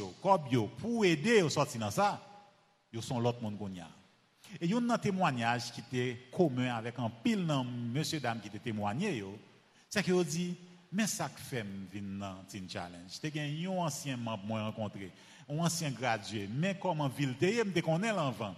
pour 0.78 1.04
aider 1.04 1.40
à 1.40 1.48
sortir 1.48 1.80
dans 1.80 1.90
ça, 1.92 2.20
ils 2.92 3.00
sont 3.00 3.20
l'autre 3.20 3.40
monde. 3.40 3.56
Et 4.60 4.66
il 4.66 4.70
y 4.72 4.74
un 4.74 4.98
témoignage 4.98 5.70
qui 5.70 5.80
était 5.80 6.26
commun 6.32 6.74
avec 6.74 6.98
un 6.98 7.10
pile 7.10 7.46
de 7.46 7.62
monsieur 7.92 8.18
dame 8.18 8.40
qui 8.40 8.48
était 8.48 8.58
témoigné, 8.58 9.22
c'est 9.88 10.02
qu'il 10.02 10.24
dit, 10.24 10.56
mais 10.90 11.06
ça 11.06 11.28
que 11.28 11.40
fait 11.40 11.62
venir 11.62 12.18
dans 12.18 12.42
Teen 12.48 12.68
Challenge. 12.68 13.08
C'était 13.08 13.40
un 13.40 13.70
ancien 13.70 14.16
membre 14.16 14.44
moi 14.44 14.64
rencontré, 14.64 15.12
un 15.50 15.58
ancien 15.58 15.90
gradué, 15.90 16.48
mais 16.52 16.78
comme 16.78 17.00
en 17.00 17.08
ville, 17.08 17.34
je 17.40 17.62
me 17.64 17.80
connais 17.80 18.12
l'enfant. 18.12 18.54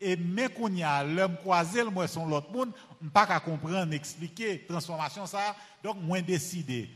Et 0.00 0.16
mais 0.16 0.48
qu'on 0.48 0.74
y 0.74 0.82
a 0.82 1.04
l'homme 1.04 1.36
croisé, 1.36 1.84
moi 1.84 2.08
son 2.08 2.26
l'autre 2.26 2.50
monde, 2.50 2.72
pas 3.12 3.26
qu'à 3.26 3.38
comprendre, 3.38 3.92
expliquer 3.92 4.64
transformation 4.66 5.26
ça. 5.26 5.54
Donc 5.82 5.98
moi 6.00 6.22
décidé 6.22 6.88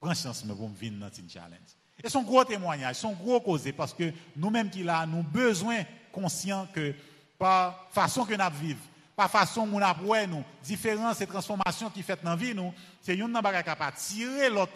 prends 0.00 0.14
chance 0.14 0.42
pour 0.42 0.68
venir 0.68 0.98
dans 1.00 1.10
Teen 1.10 1.28
Challenge. 1.28 1.76
Et 2.02 2.08
son 2.08 2.22
gros 2.22 2.44
témoignage, 2.44 2.96
son 2.96 3.12
gros 3.12 3.40
causé 3.40 3.72
parce 3.72 3.92
que 3.92 4.12
nous-mêmes 4.36 4.70
qui 4.70 4.82
là, 4.82 5.06
nous 5.06 5.22
besoin 5.22 5.82
conscients 6.12 6.68
que 6.72 6.94
par 7.38 7.88
façon 7.90 8.24
que 8.24 8.34
nous 8.34 8.58
vivons, 8.60 8.80
par 9.14 9.30
façon 9.30 9.66
que 9.66 9.70
nous 9.70 9.82
avons 9.82 10.26
nous, 10.26 10.44
différences 10.62 11.20
et 11.22 11.26
transformations 11.26 11.90
qui 11.90 12.02
fait 12.02 12.22
dans 12.22 12.30
la 12.30 12.36
vie, 12.36 12.54
nous, 12.54 12.72
c'est 13.00 13.16
une 13.16 13.32
qui 13.32 13.42
capable 13.42 13.96
tirer 13.96 14.50
l'autre 14.50 14.72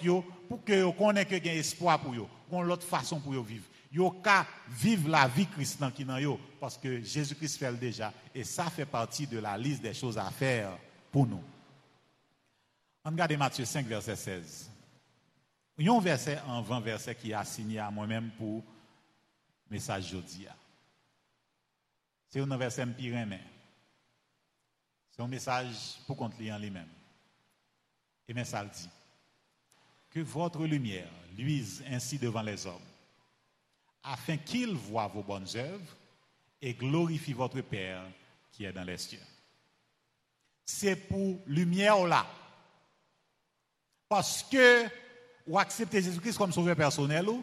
pour 0.49 0.65
que 0.65 1.45
y 1.45 1.49
a 1.49 1.55
espoir 1.55 2.01
pour 2.01 2.13
vous, 2.13 2.29
qu'on 2.49 2.63
l'autre 2.63 2.87
façon 2.87 3.21
pour 3.21 3.33
vous 3.33 3.43
vivre. 3.43 3.65
Yo 3.91 4.11
ka 4.23 4.47
vivre 4.69 5.09
la 5.09 5.27
vie 5.27 5.47
chrétienne 5.47 5.91
qui 5.93 6.05
dans 6.05 6.19
yo 6.19 6.39
parce 6.61 6.79
que 6.79 7.01
Jésus-Christ 7.01 7.57
fait 7.59 7.73
déjà 7.73 8.13
et 8.35 8.45
ça 8.45 8.71
fait 8.71 8.87
partie 8.87 9.27
de 9.27 9.39
la 9.39 9.59
liste 9.59 9.83
des 9.83 9.95
choses 9.95 10.17
à 10.17 10.31
faire 10.31 10.79
pour 11.11 11.27
nous. 11.27 11.43
On 13.05 13.11
regarde 13.11 13.33
Matthieu 13.33 13.65
5 13.65 13.87
verset 13.87 14.17
16. 14.17 14.71
Il 15.79 15.87
y 15.87 15.89
a 15.89 15.93
un 15.93 16.01
verset 16.01 16.39
en 16.47 16.63
20 16.63 16.81
verset 16.81 17.15
qui 17.15 17.31
est 17.31 17.35
assigné 17.35 17.79
à 17.79 17.91
moi-même 17.91 18.31
pour 18.37 18.63
message 19.71 20.11
jeudi. 20.11 20.47
C'est 22.29 22.41
un 22.41 22.57
verset 22.57 22.87
pyrénéen. 22.87 23.41
C'est 25.11 25.23
un 25.23 25.29
message 25.29 25.99
pour 26.07 26.17
qu'on 26.17 26.27
en 26.27 26.59
lui-même. 26.59 26.87
Et 28.29 28.35
mais 28.35 28.45
ça 28.45 28.65
dit 28.65 28.89
que 30.11 30.21
votre 30.21 30.65
lumière 30.65 31.11
luise 31.37 31.83
ainsi 31.89 32.19
devant 32.19 32.43
les 32.43 32.65
hommes, 32.67 32.90
afin 34.03 34.37
qu'ils 34.37 34.75
voient 34.75 35.09
vos 35.09 35.23
bonnes 35.23 35.49
œuvres 35.57 35.97
et 36.61 36.75
glorifient 36.75 37.33
votre 37.33 37.61
Père 37.61 38.03
qui 38.53 38.65
est 38.65 38.73
dans 38.73 38.85
les 38.85 38.99
cieux. 38.99 39.21
C'est 40.65 40.97
pour 40.97 41.39
lumière 41.47 42.05
là. 42.05 42.27
Parce 44.09 44.43
que 44.43 44.87
ou 45.47 45.59
acceptez 45.59 46.03
Jésus-Christ 46.03 46.37
comme 46.37 46.53
sauveur 46.53 46.77
personnel 46.77 47.29
ou, 47.29 47.43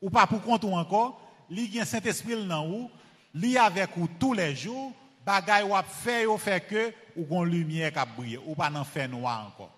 ou 0.00 0.10
pas 0.10 0.26
pour 0.26 0.42
compte 0.42 0.64
ou 0.64 0.72
encore, 0.72 1.20
il 1.50 1.74
y 1.74 1.84
Saint-Esprit 1.84 2.46
dans 2.46 2.66
vous 2.66 2.90
li 3.34 3.56
avec 3.56 3.90
vous 3.96 4.08
tous 4.18 4.32
les 4.32 4.54
jours, 4.54 4.92
bagay 5.24 5.62
ou 5.62 5.74
fait 5.82 6.26
ou 6.26 6.38
fait 6.38 6.60
que 6.60 6.92
ou 7.16 7.24
gon 7.24 7.44
lumière 7.44 7.92
qui 7.92 8.00
brille 8.16 8.38
ou 8.46 8.54
pas 8.54 8.70
dans 8.70 8.84
fait 8.84 9.08
noir 9.08 9.48
encore. 9.48 9.72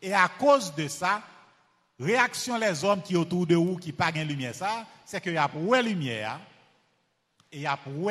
Et 0.00 0.12
à 0.12 0.28
cause 0.28 0.74
de 0.74 0.88
ça, 0.88 1.22
réaction 1.98 2.58
les 2.58 2.84
hommes 2.84 3.02
qui 3.02 3.16
autour 3.16 3.46
de 3.46 3.54
vous 3.54 3.76
qui 3.76 3.92
pas 3.92 4.12
de 4.12 4.20
lumière 4.20 4.54
ça, 4.54 4.86
c'est 5.04 5.20
que 5.20 5.30
y 5.30 5.36
a 5.36 5.48
pour 5.48 5.74
lumière 5.76 6.40
et 7.50 7.60
y 7.60 7.66
a 7.66 7.76
pour 7.76 8.10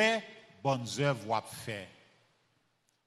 bonnes 0.62 0.86
œuvres 0.98 1.44
faire. 1.52 1.88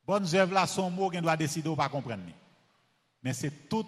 Bonnes 0.06 0.36
œuvres 0.36 0.54
là 0.54 0.66
sont 0.66 0.90
mots 0.90 1.10
qu'on 1.10 1.22
doit 1.22 1.38
décider 1.38 1.70
ou 1.70 1.76
pas 1.76 1.90
comprendre. 1.90 2.24
Mais 3.22 3.34
c'est 3.34 3.70
tout 3.70 3.86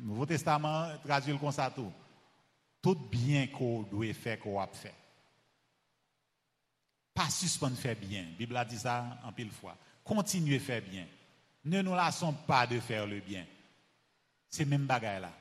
Nouveau 0.00 0.26
Testament 0.26 0.90
traduit 1.04 1.36
comme 1.36 1.50
ça 1.50 1.70
tout. 1.70 1.92
Tout 2.80 2.94
bien 2.94 3.48
qu'on 3.48 3.82
doit 3.82 4.14
faire 4.14 4.38
qu'on 4.38 4.60
a 4.60 4.66
fait 4.68 4.94
pas 7.18 7.28
suspendre 7.30 7.76
faire 7.76 7.96
bien. 7.96 8.22
La 8.22 8.36
Bible 8.38 8.56
a 8.56 8.64
dit 8.64 8.78
ça 8.78 9.04
en 9.24 9.32
pile 9.32 9.50
fois. 9.50 9.76
Continuez 10.04 10.60
faire 10.60 10.80
bien. 10.80 11.04
Ne 11.64 11.82
nous 11.82 11.94
laissons 11.96 12.32
pas 12.32 12.64
de 12.64 12.78
faire 12.78 13.08
le 13.08 13.18
bien. 13.18 13.44
C'est 14.48 14.64
même 14.64 14.86
bagaille 14.86 15.20
là. 15.20 15.32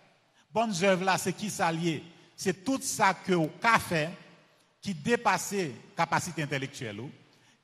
Bonnes 0.52 0.74
œuvres 0.84 1.06
là, 1.06 1.18
c'est 1.18 1.34
qui 1.34 1.50
s'allier. 1.50 2.04
C'est 2.36 2.64
tout 2.64 2.80
ça 2.82 3.14
que 3.14 3.34
au 3.34 3.50
fait 3.80 4.10
qui 4.82 4.94
dépasse 4.94 5.56
capacité 5.96 6.44
intellectuelle 6.44 7.02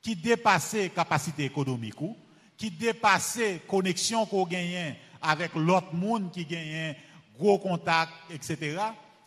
qui 0.02 0.14
dépasse 0.14 0.76
capacité 0.94 1.44
économique 1.44 1.94
qui 2.56 2.70
dépasse 2.70 3.40
connexion 3.66 4.26
qu'on 4.26 4.46
gagne 4.46 4.94
avec 5.22 5.54
l'autre 5.54 5.94
monde 5.94 6.30
qui 6.30 6.44
gagne 6.44 6.94
gros 7.38 7.58
contact, 7.58 8.12
etc., 8.30 8.78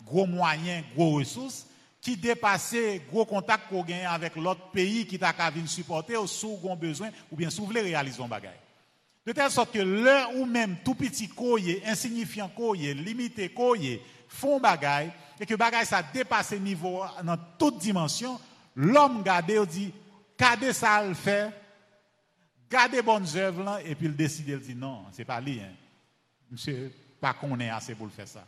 gros 0.05 0.25
moyens, 0.25 0.85
gros 0.95 1.15
ressources, 1.15 1.67
qui 1.99 2.15
dépassait 2.15 3.01
gros 3.11 3.25
contact 3.25 3.67
qu'on 3.69 3.83
gagne 3.83 4.05
avec 4.05 4.35
l'autre 4.35 4.69
pays 4.71 5.05
qui 5.05 5.19
t'a 5.19 5.33
qu'à 5.33 5.49
venir 5.49 5.67
supporter 5.67 6.15
ou 6.15 6.27
sous 6.27 6.57
besoin 6.79 7.09
ou 7.31 7.35
bien 7.35 7.49
sous 7.49 7.65
voulez 7.65 7.81
réaliser 7.81 8.21
un 8.21 8.27
bagage. 8.27 8.53
De 9.27 9.33
telle 9.33 9.51
sorte 9.51 9.73
que 9.73 9.79
l'un 9.79 10.29
ou 10.37 10.45
même 10.45 10.77
tout 10.85 10.95
petit 10.95 11.27
coyer, 11.27 11.85
insignifiant 11.85 12.47
coyer, 12.47 12.93
limité 12.93 13.49
coyer, 13.49 14.01
font 14.29 14.57
bagaille 14.57 15.11
et 15.37 15.45
que 15.45 15.53
bagaille 15.53 15.85
ça 15.85 16.01
dépasse 16.01 16.53
niveau 16.53 17.03
dans 17.21 17.37
toute 17.59 17.77
dimension, 17.77 18.39
l'homme 18.73 19.23
garde 19.23 19.49
et 19.49 19.65
dit 19.65 19.93
garde 20.39 20.71
ça 20.71 21.05
le 21.05 21.13
faire, 21.13 21.51
garde 22.71 23.03
bonnes 23.03 23.27
œuvres 23.35 23.63
là 23.65 23.81
et 23.83 23.95
puis 23.95 24.05
il 24.05 24.15
décide 24.15 24.47
il 24.47 24.59
dit 24.59 24.75
non, 24.75 25.03
c'est 25.11 25.25
pas 25.25 25.41
lui 25.41 25.59
hein. 25.59 25.73
Monsieur 26.49 26.89
pas 27.19 27.33
qu'on 27.33 27.59
est 27.59 27.69
assez 27.69 27.95
pour 27.95 28.05
le 28.05 28.13
faire 28.13 28.29
ça. 28.29 28.47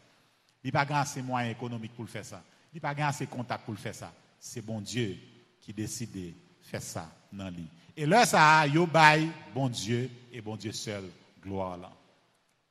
Il 0.63 0.71
pas 0.71 0.87
assez 0.91 1.21
moyens 1.21 1.57
économiques 1.57 1.93
pour 1.93 2.05
le 2.05 2.09
faire 2.09 2.23
ça. 2.23 2.41
Il 2.71 2.79
n'y 2.79 2.85
a 2.85 2.93
pas 2.93 3.05
assez 3.05 3.27
contact 3.27 3.65
pour 3.65 3.77
faire 3.77 3.95
ça. 3.95 4.13
C'est 4.39 4.61
bon 4.61 4.79
Dieu 4.79 5.17
qui 5.59 5.73
décide 5.73 6.13
de 6.13 6.31
faire 6.61 6.81
ça 6.81 7.09
dans 7.33 7.49
lui. 7.49 7.67
Et 7.99 8.05
là, 8.05 8.25
ça 8.25 8.59
a, 8.59 8.65
yo 8.65 8.87
bail, 8.87 9.29
bon 9.53 9.67
Dieu 9.67 10.09
et 10.31 10.39
bon 10.39 10.55
Dieu 10.55 10.71
seul, 10.71 11.03
gloire 11.43 11.75
là. 11.75 11.91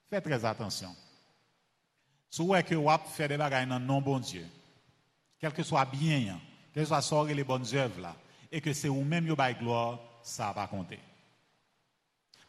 Faites 0.09 0.25
très 0.25 0.43
attention. 0.43 0.97
Vous 2.39 2.55
que 2.63 2.75
vous 2.75 2.89
faites 3.13 3.29
des 3.29 3.37
bagages 3.37 3.69
dans 3.69 3.79
non 3.79 4.01
bon 4.01 4.21
Dieu, 4.21 4.47
quel 5.39 5.53
que 5.53 5.63
soit 5.63 5.85
bien, 5.85 6.41
quel 6.73 6.83
que 6.83 6.89
soit 6.89 7.03
sortir 7.03 7.37
les 7.37 7.45
bonnes 7.45 7.67
œuvres 7.75 8.01
là, 8.01 8.17
et 8.51 8.63
que 8.63 8.73
c'est 8.73 8.89
vous-même 8.89 9.27
yo 9.27 9.37
bail 9.37 9.55
gloire, 9.57 9.99
ça 10.23 10.47
va 10.47 10.55
pas 10.55 10.67
compter. 10.67 10.99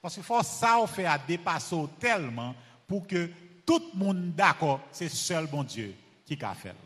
Parce 0.01 0.13
qu'il 0.13 0.23
faut 0.23 0.41
ça 0.41 0.81
fait 0.87 1.05
à 1.05 1.17
dépasser 1.17 1.83
tellement 1.99 2.55
pour 2.87 3.05
que 3.05 3.29
tout 3.65 3.81
le 3.93 3.99
monde 3.99 4.33
d'accord, 4.35 4.79
c'est 4.93 5.09
seul 5.09 5.47
bon 5.47 5.65
Dieu 5.65 5.93
qui 6.25 6.37
a 6.41 6.53
fait. 6.53 6.77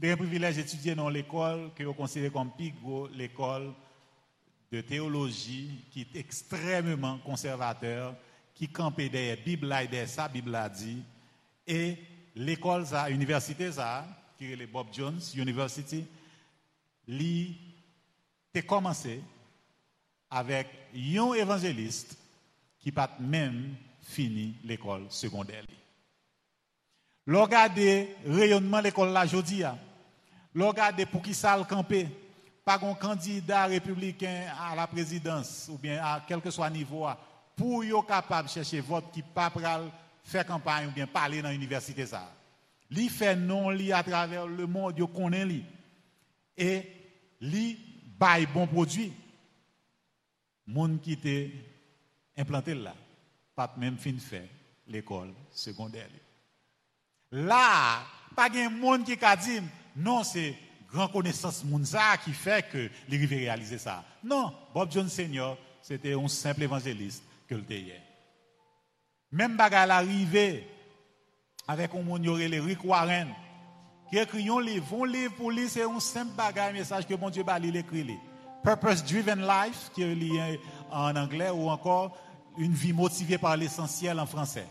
J'ai 0.00 0.12
un 0.12 0.16
privilège 0.16 0.56
d'étudier 0.56 0.94
dans 0.94 1.10
l'école 1.10 1.72
que 1.74 1.84
vous 1.84 1.92
considérez 1.92 2.32
comme 2.32 2.52
Pigo, 2.52 3.08
l'école 3.08 3.74
de 4.72 4.80
théologie 4.80 5.84
qui 5.90 6.00
est 6.00 6.16
extrêmement 6.16 7.18
conservateur, 7.18 8.16
qui 8.54 8.68
campe 8.68 9.02
derrière 9.02 9.36
Bible 9.44 9.66
et 9.66 9.86
derrière 9.86 10.08
sa 10.08 10.28
Bible 10.28 10.54
a 10.54 10.68
dit, 10.68 11.02
et 11.66 11.96
l'école, 12.34 12.86
ça, 12.86 13.10
université, 13.10 13.70
ça, 13.70 14.06
qui 14.38 14.50
est 14.50 14.56
le 14.56 14.66
Bob 14.66 14.86
Jones 14.90 15.20
University, 15.36 16.06
commencé 18.66 19.20
avec 20.30 20.68
un 20.94 21.32
évangéliste 21.34 22.16
qui 22.80 22.90
n'a 22.92 23.10
même 23.20 23.74
fini 24.00 24.54
l'école 24.64 25.04
secondaire. 25.10 25.64
Regardez 27.26 28.16
rayonnement 28.26 28.80
l'école 28.80 29.10
là 29.10 29.24
aujourd'hui. 29.24 29.62
Regardez 30.54 31.06
pour 31.06 31.22
qui 31.22 31.34
ça 31.34 31.56
le 31.56 31.64
campé. 31.64 32.08
Pas 32.64 32.78
un 32.82 32.94
candidat 32.94 33.66
républicain 33.66 34.46
à 34.58 34.76
la 34.76 34.86
présidence 34.86 35.68
ou 35.70 35.78
bien 35.78 36.02
à 36.02 36.22
quel 36.26 36.40
que 36.40 36.50
soit 36.50 36.70
niveau 36.70 37.06
pour 37.56 37.84
être 37.84 38.06
capable 38.06 38.48
de 38.48 38.52
chercher 38.52 38.80
vote 38.80 39.10
qui 39.12 39.22
pas 39.22 39.52
faire 40.22 40.46
campagne 40.46 40.86
ou 40.86 40.90
bien 40.92 41.06
parler 41.06 41.42
dans 41.42 41.50
l'université. 41.50 42.04
Li 42.90 43.08
fait 43.08 43.34
non 43.34 43.70
li 43.70 43.92
à 43.92 44.02
travers 44.02 44.46
le 44.46 44.66
monde 44.66 44.98
yo 44.98 45.08
connaît 45.08 45.46
li. 45.46 45.64
Et 46.56 46.82
li 47.40 47.78
bail 48.18 48.46
bon 48.46 48.66
produit. 48.66 49.12
Moun 50.66 51.00
qui 51.00 51.12
était 51.12 51.50
implanté 52.36 52.74
là, 52.74 52.94
pas 53.56 53.74
même 53.76 53.98
fin 53.98 54.16
fait 54.18 54.48
l'école 54.86 55.32
secondaire. 55.50 56.08
Là, 57.32 58.02
pas 58.36 58.48
de 58.48 58.68
monde 58.68 59.04
qui 59.04 59.18
a 59.24 59.36
dit, 59.36 59.60
non, 59.96 60.22
c'est 60.22 60.54
grand 60.92 61.08
connaissance 61.08 61.64
Mounza 61.64 62.16
qui 62.22 62.32
fait 62.32 62.68
que 62.70 62.90
les 63.08 63.24
réaliser 63.26 63.78
ça. 63.78 64.04
Non, 64.22 64.52
Bob 64.74 64.90
John 64.92 65.08
Senior, 65.08 65.56
c'était 65.80 66.12
un 66.12 66.28
simple 66.28 66.64
évangéliste 66.64 67.22
que 67.48 67.54
le 67.54 67.64
hier. 67.68 68.00
Même 69.30 69.56
bagarre 69.56 69.86
l'arrivée 69.86 70.66
avec 71.66 71.94
un 71.94 72.02
monde 72.02 72.24
les 72.24 72.60
Rick 72.60 72.84
Warren 72.84 73.28
qui 74.10 74.18
écrit 74.18 74.48
un 74.48 74.60
livre, 74.60 75.02
un 75.02 75.06
livre 75.06 75.34
pour 75.34 75.50
lui 75.50 75.68
c'est 75.68 75.84
un 75.84 76.00
simple 76.00 76.32
bagage 76.36 76.74
message 76.74 77.06
que 77.06 77.14
mon 77.14 77.30
Dieu 77.30 77.42
va 77.42 77.58
lire 77.58 77.76
écrit. 77.76 78.18
Purpose 78.62 79.02
Driven 79.04 79.40
Life 79.40 79.90
qui 79.94 80.02
est 80.02 80.14
lié 80.14 80.60
en 80.90 81.16
anglais 81.16 81.50
ou 81.50 81.70
encore 81.70 82.16
une 82.58 82.72
vie 82.72 82.92
motivée 82.92 83.38
par 83.38 83.56
l'essentiel 83.56 84.20
en 84.20 84.26
français. 84.26 84.66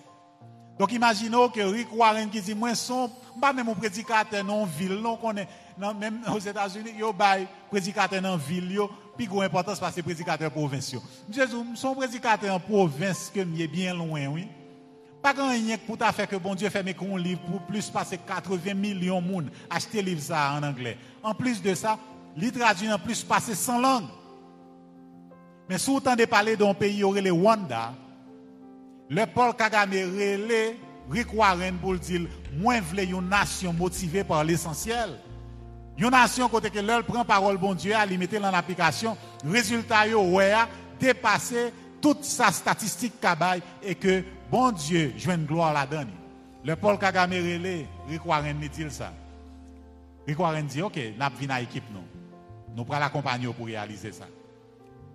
Donc 0.78 0.92
imaginez 0.92 1.48
que 1.54 1.62
Rick 1.62 1.94
Warren 1.94 2.30
qui 2.30 2.42
dit 2.42 2.54
moi 2.54 2.76
son 2.76 3.12
pas 3.40 3.54
même 3.54 3.70
un 3.70 3.74
prédicateur 3.74 4.44
non 4.44 4.66
ville 4.66 4.96
non 4.96 5.18
connaît 5.18 5.48
non 5.78 5.94
même 5.94 6.22
aux 6.34 6.40
États-Unis 6.40 6.94
yo 6.98 7.14
bail 7.14 7.48
prédicateur 7.70 8.22
dans 8.22 8.38
ville 8.38 8.72
yo 8.72 8.90
puis 9.16 9.28
gros 9.28 9.42
importance 9.42 9.80
parce 9.80 9.96
que 9.96 10.02
prédicateur 10.02 10.52
provinciaux. 10.52 11.02
Monsieur 11.28 11.46
son 11.76 11.96
prédicateur 11.96 12.56
en 12.56 12.60
province 12.60 13.32
que 13.34 13.40
est 13.40 13.68
bien 13.68 13.94
loin 13.94 14.28
oui. 14.28 14.48
Pas 15.22 15.34
grand 15.34 15.50
rien 15.50 15.78
pour 15.78 15.98
ta 15.98 16.12
faire 16.12 16.28
que 16.28 16.36
bon 16.36 16.56
Dieu 16.56 16.70
fait 16.70 16.80
un 16.80 17.18
livre 17.18 17.42
pour 17.42 17.62
plus 17.62 17.90
passer 17.90 18.18
80 18.18 18.74
millions 18.74 19.22
de 19.22 19.28
monde 19.28 19.52
acheter 19.70 20.02
livre 20.02 20.22
ça 20.22 20.54
en 20.58 20.64
anglais. 20.64 20.98
En 21.22 21.36
plus 21.36 21.62
de 21.62 21.76
ça, 21.76 22.00
il 22.36 22.52
traduit 22.52 22.92
en 22.92 22.98
plus 22.98 23.24
passer 23.24 23.54
100 23.54 23.80
langues. 23.80 24.10
Mais 25.70 25.78
si 25.78 25.92
vous 25.92 25.98
entendez 25.98 26.26
parler 26.26 26.58
d'un 26.58 26.74
pays 26.74 27.04
où 27.04 27.14
le 27.14 27.32
Rwanda, 27.32 27.94
le 29.10 29.26
Paul 29.28 29.56
Kagame 29.56 29.92
relé 29.92 30.80
Rick 31.10 31.34
Warren 31.34 31.78
pour 31.78 31.96
dire 31.96 32.22
moins 32.58 32.82
voulez 32.82 33.06
une 33.06 33.30
nation 33.30 33.74
motivée 33.74 34.24
par 34.24 34.44
l'essentiel. 34.44 35.10
Une 36.02 36.10
nation 36.10 36.50
côté 36.50 36.72
que 36.72 37.02
prend 37.04 37.24
parole 37.24 37.60
bon 37.60 37.76
Dieu 37.76 37.94
à 37.94 38.04
limiter 38.08 38.40
en 38.40 38.46
application, 38.46 39.16
résultat 39.46 40.08
yo 40.08 40.24
ouais 40.32 40.52
dépasser 41.00 41.72
toute 42.02 42.24
sa 42.24 42.52
statistique 42.52 43.14
et 43.84 43.94
que 43.94 44.24
bon 44.50 44.72
Dieu 44.72 45.14
joue 45.16 45.30
une 45.30 45.46
gloire 45.46 45.72
là-dedans. 45.74 46.10
Le 46.66 46.76
Paul 46.76 46.98
Kagame 46.98 47.34
relé 47.34 47.86
Rick 48.10 48.26
Warren 48.26 48.60
dit 48.60 48.90
ça? 48.90 49.14
Rick 50.26 50.40
Warren 50.40 50.66
dit 50.66 50.82
OK, 50.82 51.00
n'a 51.20 51.30
vinn 51.30 51.52
à 51.52 51.62
équipe 51.62 51.84
nous. 51.94 52.02
Nous 52.76 52.84
prenons 52.84 53.00
l'accompagner 53.00 53.54
pour 53.54 53.68
réaliser 53.68 54.12
ça. 54.12 54.26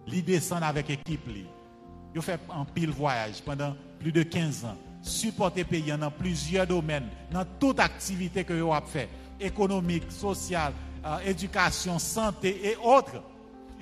Li 0.06 0.22
descend 0.22 0.62
avec 0.62 0.88
équipe 0.88 1.26
li. 1.26 1.46
Yo 2.14 2.22
fait 2.22 2.38
un 2.48 2.64
pile 2.64 2.90
voyage 2.90 3.42
pendant 3.44 3.74
plus 3.98 4.12
de 4.12 4.22
15 4.22 4.64
ans, 4.64 4.76
supporter 5.02 5.64
pays 5.64 5.92
dans 5.98 6.12
plusieurs 6.12 6.66
domaines, 6.68 7.08
dans 7.32 7.44
toute 7.58 7.80
activité 7.80 8.44
que 8.44 8.52
vous 8.52 8.72
avez 8.72 8.86
fait, 8.86 9.08
économique, 9.40 10.10
sociale, 10.10 10.72
euh, 11.04 11.18
éducation, 11.26 11.98
santé 11.98 12.60
et 12.70 12.76
autres. 12.76 13.22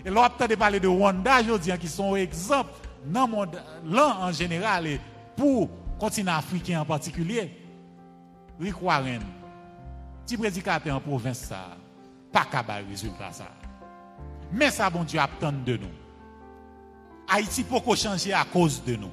Et 0.04 0.10
on 0.10 0.46
de 0.46 0.54
parler 0.54 0.80
de 0.80 0.88
Rwanda 0.88 1.40
aujourd'hui, 1.40 1.72
qui 1.78 1.88
sont 1.88 2.14
exemples 2.16 2.72
dans 3.06 3.26
le 3.26 3.32
monde 3.32 3.62
en 3.84 4.32
général 4.32 4.86
et 4.86 5.00
pour 5.36 5.62
le 5.62 5.98
continent 5.98 6.36
africain 6.36 6.80
en 6.80 6.84
particulier. 6.84 7.50
Rick 8.60 8.80
Warren, 8.82 9.22
petit 10.24 10.36
prédicateur 10.36 10.96
en 10.96 11.00
province, 11.00 11.38
ça, 11.38 11.76
pas 12.32 12.44
capable 12.44 12.88
résultat 12.88 13.32
ça. 13.32 13.48
Mais 14.52 14.70
ça, 14.70 14.90
bon 14.90 15.04
Dieu, 15.04 15.18
attend 15.18 15.52
de 15.52 15.76
nous. 15.76 15.88
Haïti 17.28 17.64
peut 17.64 17.96
changer 17.96 18.32
à 18.32 18.44
cause 18.44 18.82
de 18.84 18.96
nous. 18.96 19.10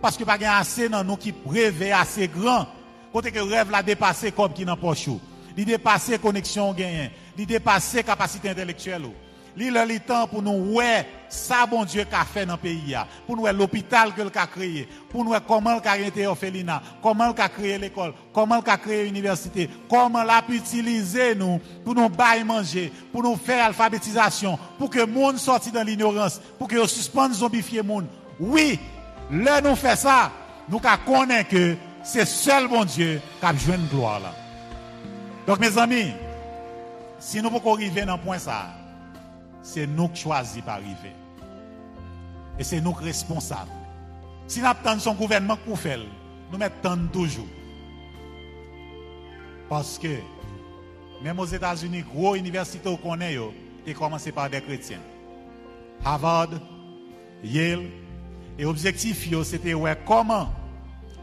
Parce 0.00 0.16
que 0.16 0.24
pas 0.24 0.38
assez 0.56 0.88
dans 0.88 1.04
nous 1.04 1.16
qui 1.16 1.34
rêvent 1.46 1.92
assez 1.92 2.28
grand. 2.28 2.66
Côté 3.12 3.30
que 3.30 3.40
rêve 3.40 3.70
la 3.70 3.82
dépasser 3.82 4.32
comme 4.32 4.52
qui 4.52 4.64
pas 4.64 4.94
chaud. 4.94 5.20
Il 5.56 5.64
dépasser 5.64 6.18
connexion 6.18 6.72
gagnée. 6.72 7.10
Il 7.36 7.46
dépasser 7.46 8.02
capacité 8.02 8.50
intellectuelle. 8.50 9.02
Il 9.56 9.76
a 9.76 9.84
le 9.84 10.00
temps 10.00 10.26
pour 10.26 10.40
nous 10.40 10.76
ouais 10.76 11.06
ça 11.28 11.66
bon 11.66 11.84
Dieu 11.84 12.04
qu'a 12.10 12.24
fait 12.24 12.46
dans 12.46 12.54
le 12.54 12.58
pays 12.58 12.96
pour 13.26 13.36
nous 13.36 13.46
l'hôpital 13.46 14.14
que 14.14 14.22
a 14.22 14.46
créé. 14.46 14.88
Pour 15.10 15.24
nous 15.24 15.34
comment 15.46 15.78
il 15.78 15.86
a 15.86 15.90
arrêté 15.90 16.26
orphelinat. 16.26 16.82
Comment 17.02 17.34
il 17.36 17.40
a 17.40 17.48
créé 17.48 17.76
l'école. 17.76 18.14
Comment 18.32 18.62
il 18.64 18.70
a 18.70 18.78
créé 18.78 19.04
l'université. 19.04 19.68
Comment 19.90 20.22
il 20.22 20.30
a 20.30 20.42
utiliser 20.48 21.34
nous 21.34 21.60
pour 21.84 21.94
nous 21.94 22.08
bailler 22.08 22.44
manger. 22.44 22.92
Pour 23.12 23.22
nous 23.22 23.36
faire 23.36 23.66
alphabétisation. 23.66 24.58
Pour 24.78 24.88
que 24.88 25.04
monde 25.04 25.36
sorte 25.36 25.70
dans 25.70 25.82
l'ignorance. 25.82 26.40
Pour 26.58 26.68
que 26.68 26.86
suspende 26.86 27.34
zombifier 27.34 27.82
monde. 27.82 28.06
Oui 28.40 28.78
Là, 29.32 29.62
nous 29.62 29.76
fait 29.76 29.96
ça, 29.96 30.30
nous 30.68 30.78
connaissons 30.78 31.48
que 31.48 31.76
c'est 32.04 32.26
seul 32.26 32.68
bon 32.68 32.84
Dieu 32.84 33.20
qui 33.40 33.46
a 33.46 33.52
besoin 33.52 33.78
de 33.78 33.86
gloire 33.86 34.20
là. 34.20 34.41
Donc, 35.46 35.58
mes 35.58 35.76
amis, 35.78 36.12
si 37.18 37.42
nous 37.42 37.50
pouvons 37.50 37.74
arriver 37.74 38.04
dans 38.04 38.16
ce 38.16 38.22
point 38.22 38.38
ça, 38.38 38.66
c'est 39.62 39.86
nous 39.86 40.08
qui 40.08 40.22
choisissons 40.22 40.64
par 40.64 40.74
arriver. 40.76 41.12
Et 42.58 42.64
c'est 42.64 42.80
nous 42.80 42.92
qui 42.92 43.04
responsables. 43.04 43.70
Si 44.46 44.60
nous 44.60 44.66
attendons 44.66 45.00
son 45.00 45.14
gouvernement 45.14 45.56
pour 45.64 45.78
faire, 45.78 46.00
nous 46.50 46.58
mettons 46.58 47.08
toujours. 47.12 47.46
Parce 49.68 49.98
que, 49.98 50.18
même 51.22 51.38
aux 51.38 51.46
États-Unis, 51.46 52.02
gros 52.02 52.34
universités 52.34 52.90
qu'on 52.90 53.10
connaît, 53.10 53.38
et 53.86 53.94
commencé 53.94 54.30
par 54.30 54.48
des 54.48 54.60
chrétiens. 54.60 55.00
Harvard, 56.04 56.50
Yale, 57.42 57.88
et 58.58 58.62
l'objectif, 58.62 59.28
c'était 59.44 59.74
ouais, 59.74 59.98
comment 60.06 60.50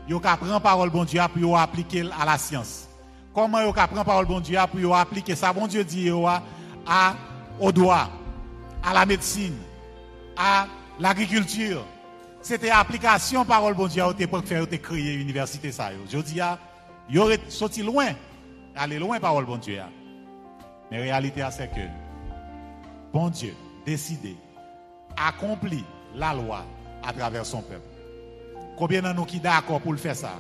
vous 0.09 0.19
prendre 0.19 0.59
parole 0.59 0.89
bon 0.89 1.03
Dieu 1.03 1.21
pour 1.39 1.57
appliquer 1.57 2.03
à 2.19 2.25
la 2.25 2.37
science. 2.37 2.88
Comment 3.33 3.63
vous 3.63 3.73
prendre 3.73 4.03
parole 4.03 4.25
bon 4.25 4.39
Dieu 4.39 4.57
pour 4.71 4.95
appliquer 4.95 5.35
ça? 5.35 5.53
Bon 5.53 5.67
Dieu 5.67 5.83
dit 5.83 6.09
à 6.87 7.15
au 7.59 7.71
droit, 7.71 8.09
à 8.83 8.93
la 8.93 9.05
médecine, 9.05 9.55
à 10.35 10.67
l'agriculture. 10.99 11.85
C'était 12.41 12.71
application 12.71 13.45
parole 13.45 13.75
bon 13.75 13.87
Dieu 13.87 14.03
pour 14.29 14.43
faire 14.43 14.65
créer 14.67 15.13
université 15.13 15.71
ça. 15.71 15.89
Je 16.09 16.17
dis 16.19 16.39
il 17.09 17.19
aurait 17.19 17.39
sorti 17.49 17.83
loin, 17.83 18.07
aller 18.75 18.97
loin 18.97 19.19
parole 19.19 19.45
bon 19.45 19.57
Dieu. 19.57 19.79
Mais 20.89 20.97
la 20.97 21.03
réalité 21.03 21.47
c'est 21.51 21.67
que 21.67 21.81
bon 23.13 23.29
Dieu 23.29 23.53
décidé 23.85 24.35
accompli 25.15 25.83
la 26.15 26.33
loi 26.33 26.65
à 27.03 27.13
travers 27.13 27.45
son 27.45 27.61
peuple. 27.61 27.87
Combien 28.75 29.01
de 29.01 29.13
nous 29.13 29.25
qui 29.25 29.39
d'accord 29.39 29.81
pour 29.81 29.91
le 29.91 29.97
faire 29.97 30.15
ça? 30.15 30.33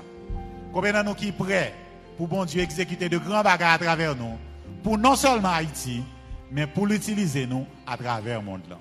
Combien 0.73 0.93
de 0.93 1.07
nous 1.07 1.13
qui 1.13 1.31
prêts 1.31 1.73
pour 2.19 2.27
bon 2.27 2.43
Dieu 2.43 2.61
exécuter 2.61 3.07
de 3.07 3.17
grands 3.17 3.43
bagages 3.43 3.75
à 3.75 3.77
travers 3.77 4.13
nous, 4.13 4.37
pour 4.83 4.97
non 4.97 5.15
seulement 5.15 5.53
Haïti, 5.53 6.03
mais 6.51 6.67
pour 6.67 6.85
l'utiliser 6.85 7.47
nous 7.47 7.65
à 7.87 7.95
travers 7.95 8.39
le 8.39 8.45
monde. 8.45 8.77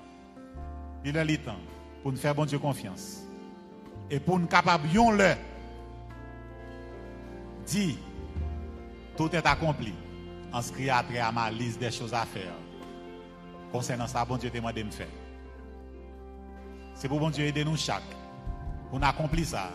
Il 1.05 1.15
est 1.15 1.23
le 1.23 1.37
temps 1.37 1.55
pour 2.03 2.11
nous 2.11 2.17
faire 2.17 2.35
bon 2.35 2.43
Dieu 2.43 2.59
confiance. 2.59 3.19
Et 4.11 4.19
pour 4.19 4.39
nous 4.39 4.47
capables 4.47 4.89
le 4.93 5.35
dit 7.65 7.97
tout 9.15 9.33
est 9.33 9.47
accompli. 9.47 9.93
Inscrit 10.51 10.89
à 10.89 11.31
ma 11.31 11.49
liste 11.49 11.79
des 11.79 11.91
choses 11.91 12.13
à 12.13 12.25
faire. 12.25 12.55
Concernant 13.71 14.07
ça, 14.07 14.25
bon 14.25 14.35
Dieu 14.35 14.49
demande 14.49 14.73
de 14.73 14.83
me 14.83 14.91
faire. 14.91 15.07
C'est 16.93 17.07
pour 17.07 17.21
bon 17.21 17.29
Dieu 17.29 17.45
aider 17.45 17.63
nous 17.63 17.77
chaque. 17.77 18.03
Pour 18.89 19.01
accomplir 19.01 19.45
ça. 19.45 19.69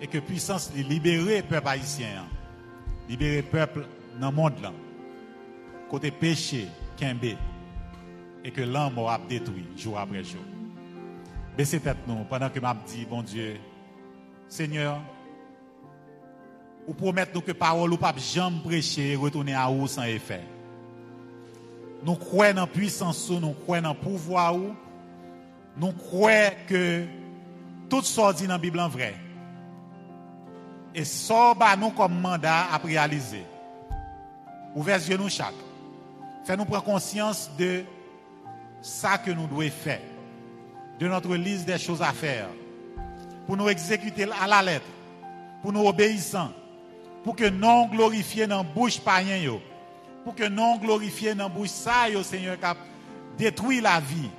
Et 0.00 0.06
que 0.06 0.16
puissance 0.16 0.72
libérer 0.74 1.42
le 1.42 1.42
peuple 1.42 1.68
haïtien. 1.68 2.24
Libérer 3.10 3.38
le 3.38 3.42
peuple 3.42 3.86
dans 4.20 4.30
le 4.30 4.36
monde 4.36 4.62
là. 4.62 4.72
Côté 5.90 6.12
péché, 6.12 6.68
kembe. 6.96 7.34
Et 8.44 8.52
que 8.52 8.60
l'homme 8.60 8.98
aura 8.98 9.20
détruit 9.28 9.66
jour 9.76 9.98
après 9.98 10.22
jour. 10.22 10.44
Baissez 11.56 11.80
tête 11.80 11.96
nous 12.06 12.22
pendant 12.30 12.48
que 12.48 12.60
m'a 12.60 12.76
dit, 12.86 13.04
bon 13.04 13.22
Dieu, 13.22 13.56
Seigneur, 14.46 15.00
ou 16.86 16.94
promettre 16.94 17.32
nous 17.34 17.40
que 17.40 17.50
parole 17.50 17.92
ou 17.92 17.96
pas 17.96 18.14
jamais 18.16 18.60
prêcher 18.62 19.10
et 19.10 19.16
retourner 19.16 19.54
à 19.54 19.66
vous 19.66 19.88
sans 19.88 20.04
effet. 20.04 20.44
Nous 22.04 22.14
croyons 22.14 22.54
la 22.54 22.66
puissance, 22.68 23.28
nous 23.28 23.54
croyons 23.54 23.88
le 23.88 23.94
pouvoir, 23.94 24.54
nous 25.76 25.92
croyons 25.92 26.52
que 26.68 27.04
tout 27.88 28.02
dit 28.02 28.46
dans 28.46 28.52
la 28.52 28.58
Bible 28.58 28.78
est 28.78 28.88
vrai. 28.88 29.14
Et 30.94 31.04
ça, 31.04 31.54
bah, 31.54 31.76
nous 31.76 31.90
comme 31.90 32.20
mandat 32.20 32.66
à 32.72 32.78
réaliser. 32.78 33.44
Ouvrez 34.74 34.98
les 35.08 35.18
nous 35.18 35.28
chaque. 35.28 35.54
Fais-nous 36.44 36.64
prendre 36.64 36.84
conscience 36.84 37.50
de 37.58 37.84
ça 38.80 39.18
que 39.18 39.30
nous 39.30 39.46
devons 39.46 39.70
faire. 39.70 40.00
De 40.98 41.08
notre 41.08 41.34
liste 41.34 41.66
des 41.66 41.78
choses 41.78 42.02
à 42.02 42.12
faire. 42.12 42.48
Pour 43.46 43.56
nous 43.56 43.68
exécuter 43.68 44.26
à 44.40 44.46
la 44.46 44.62
lettre. 44.62 44.86
Pour 45.62 45.72
nous 45.72 45.86
obéissant. 45.86 46.50
Pour 47.24 47.36
que 47.36 47.48
nous 47.48 47.86
glorifions 47.88 48.46
dans 48.46 48.58
la 48.58 48.62
bouche 48.62 49.00
païen. 49.00 49.58
Pour 50.24 50.34
que 50.34 50.48
nous 50.48 50.78
glorifions 50.78 51.34
dans 51.34 51.44
la 51.44 51.48
bouche 51.48 51.68
ça, 51.68 52.06
Seigneur, 52.22 52.56
qui 52.58 53.44
détruit 53.44 53.80
la 53.80 54.00
vie. 54.00 54.30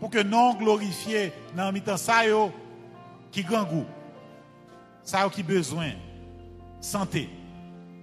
Pour 0.00 0.10
que 0.10 0.22
nous 0.22 0.54
glorifions 0.54 1.30
dans 1.56 1.70
le 1.70 1.80
temps 1.80 1.96
ça, 1.96 2.22
qui 3.32 3.42
grand 3.42 3.64
goût. 3.64 3.86
Ça 5.04 5.28
qui 5.30 5.42
besoin 5.42 5.92
santé. 6.80 7.28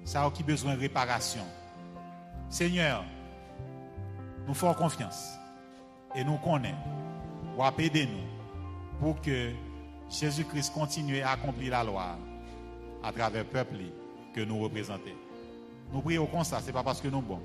Ça 0.06 0.30
qui 0.34 0.43
besoin 0.43 0.76
réparation. 0.76 1.43
Seigneur, 2.49 3.04
nous 4.47 4.54
faisons 4.54 4.74
confiance 4.74 5.34
et 6.16 6.24
nous 6.24 6.38
connaissons. 6.38 6.78
Ou 7.58 7.82
aider-nous 7.82 8.99
pour 8.99 9.20
que 9.22 9.52
Jésus-Christ 10.10 10.74
continue 10.74 11.20
à 11.22 11.32
accomplir 11.32 11.72
la 11.72 11.84
loi 11.84 12.18
à 13.04 13.12
travers 13.12 13.43
le 13.43 13.49
peuple 13.49 13.78
que 14.34 14.41
nous 14.41 14.60
représentons. 14.60 15.18
Nous 15.91 16.02
prions 16.02 16.26
comme 16.28 16.43
ça, 16.43 16.60
ce 16.60 16.68
n'est 16.68 16.74
pas 16.74 16.84
parce 16.84 17.02
que 17.02 17.08
nous 17.08 17.18
sommes 17.18 17.26
bons, 17.26 17.41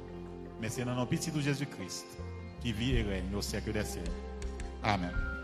mais 0.61 0.69
c'est 0.69 0.85
dans 0.85 0.95
nos 0.95 1.07
petits 1.07 1.31
de 1.31 1.41
Jésus-Christ 1.41 2.07
qui 2.61 2.73
vit 2.73 2.97
et 2.97 3.03
règne 3.03 3.35
au 3.35 3.43
siècle 3.43 3.73
des 3.73 3.85
siècles. 3.85 4.11
Amen. 4.83 5.36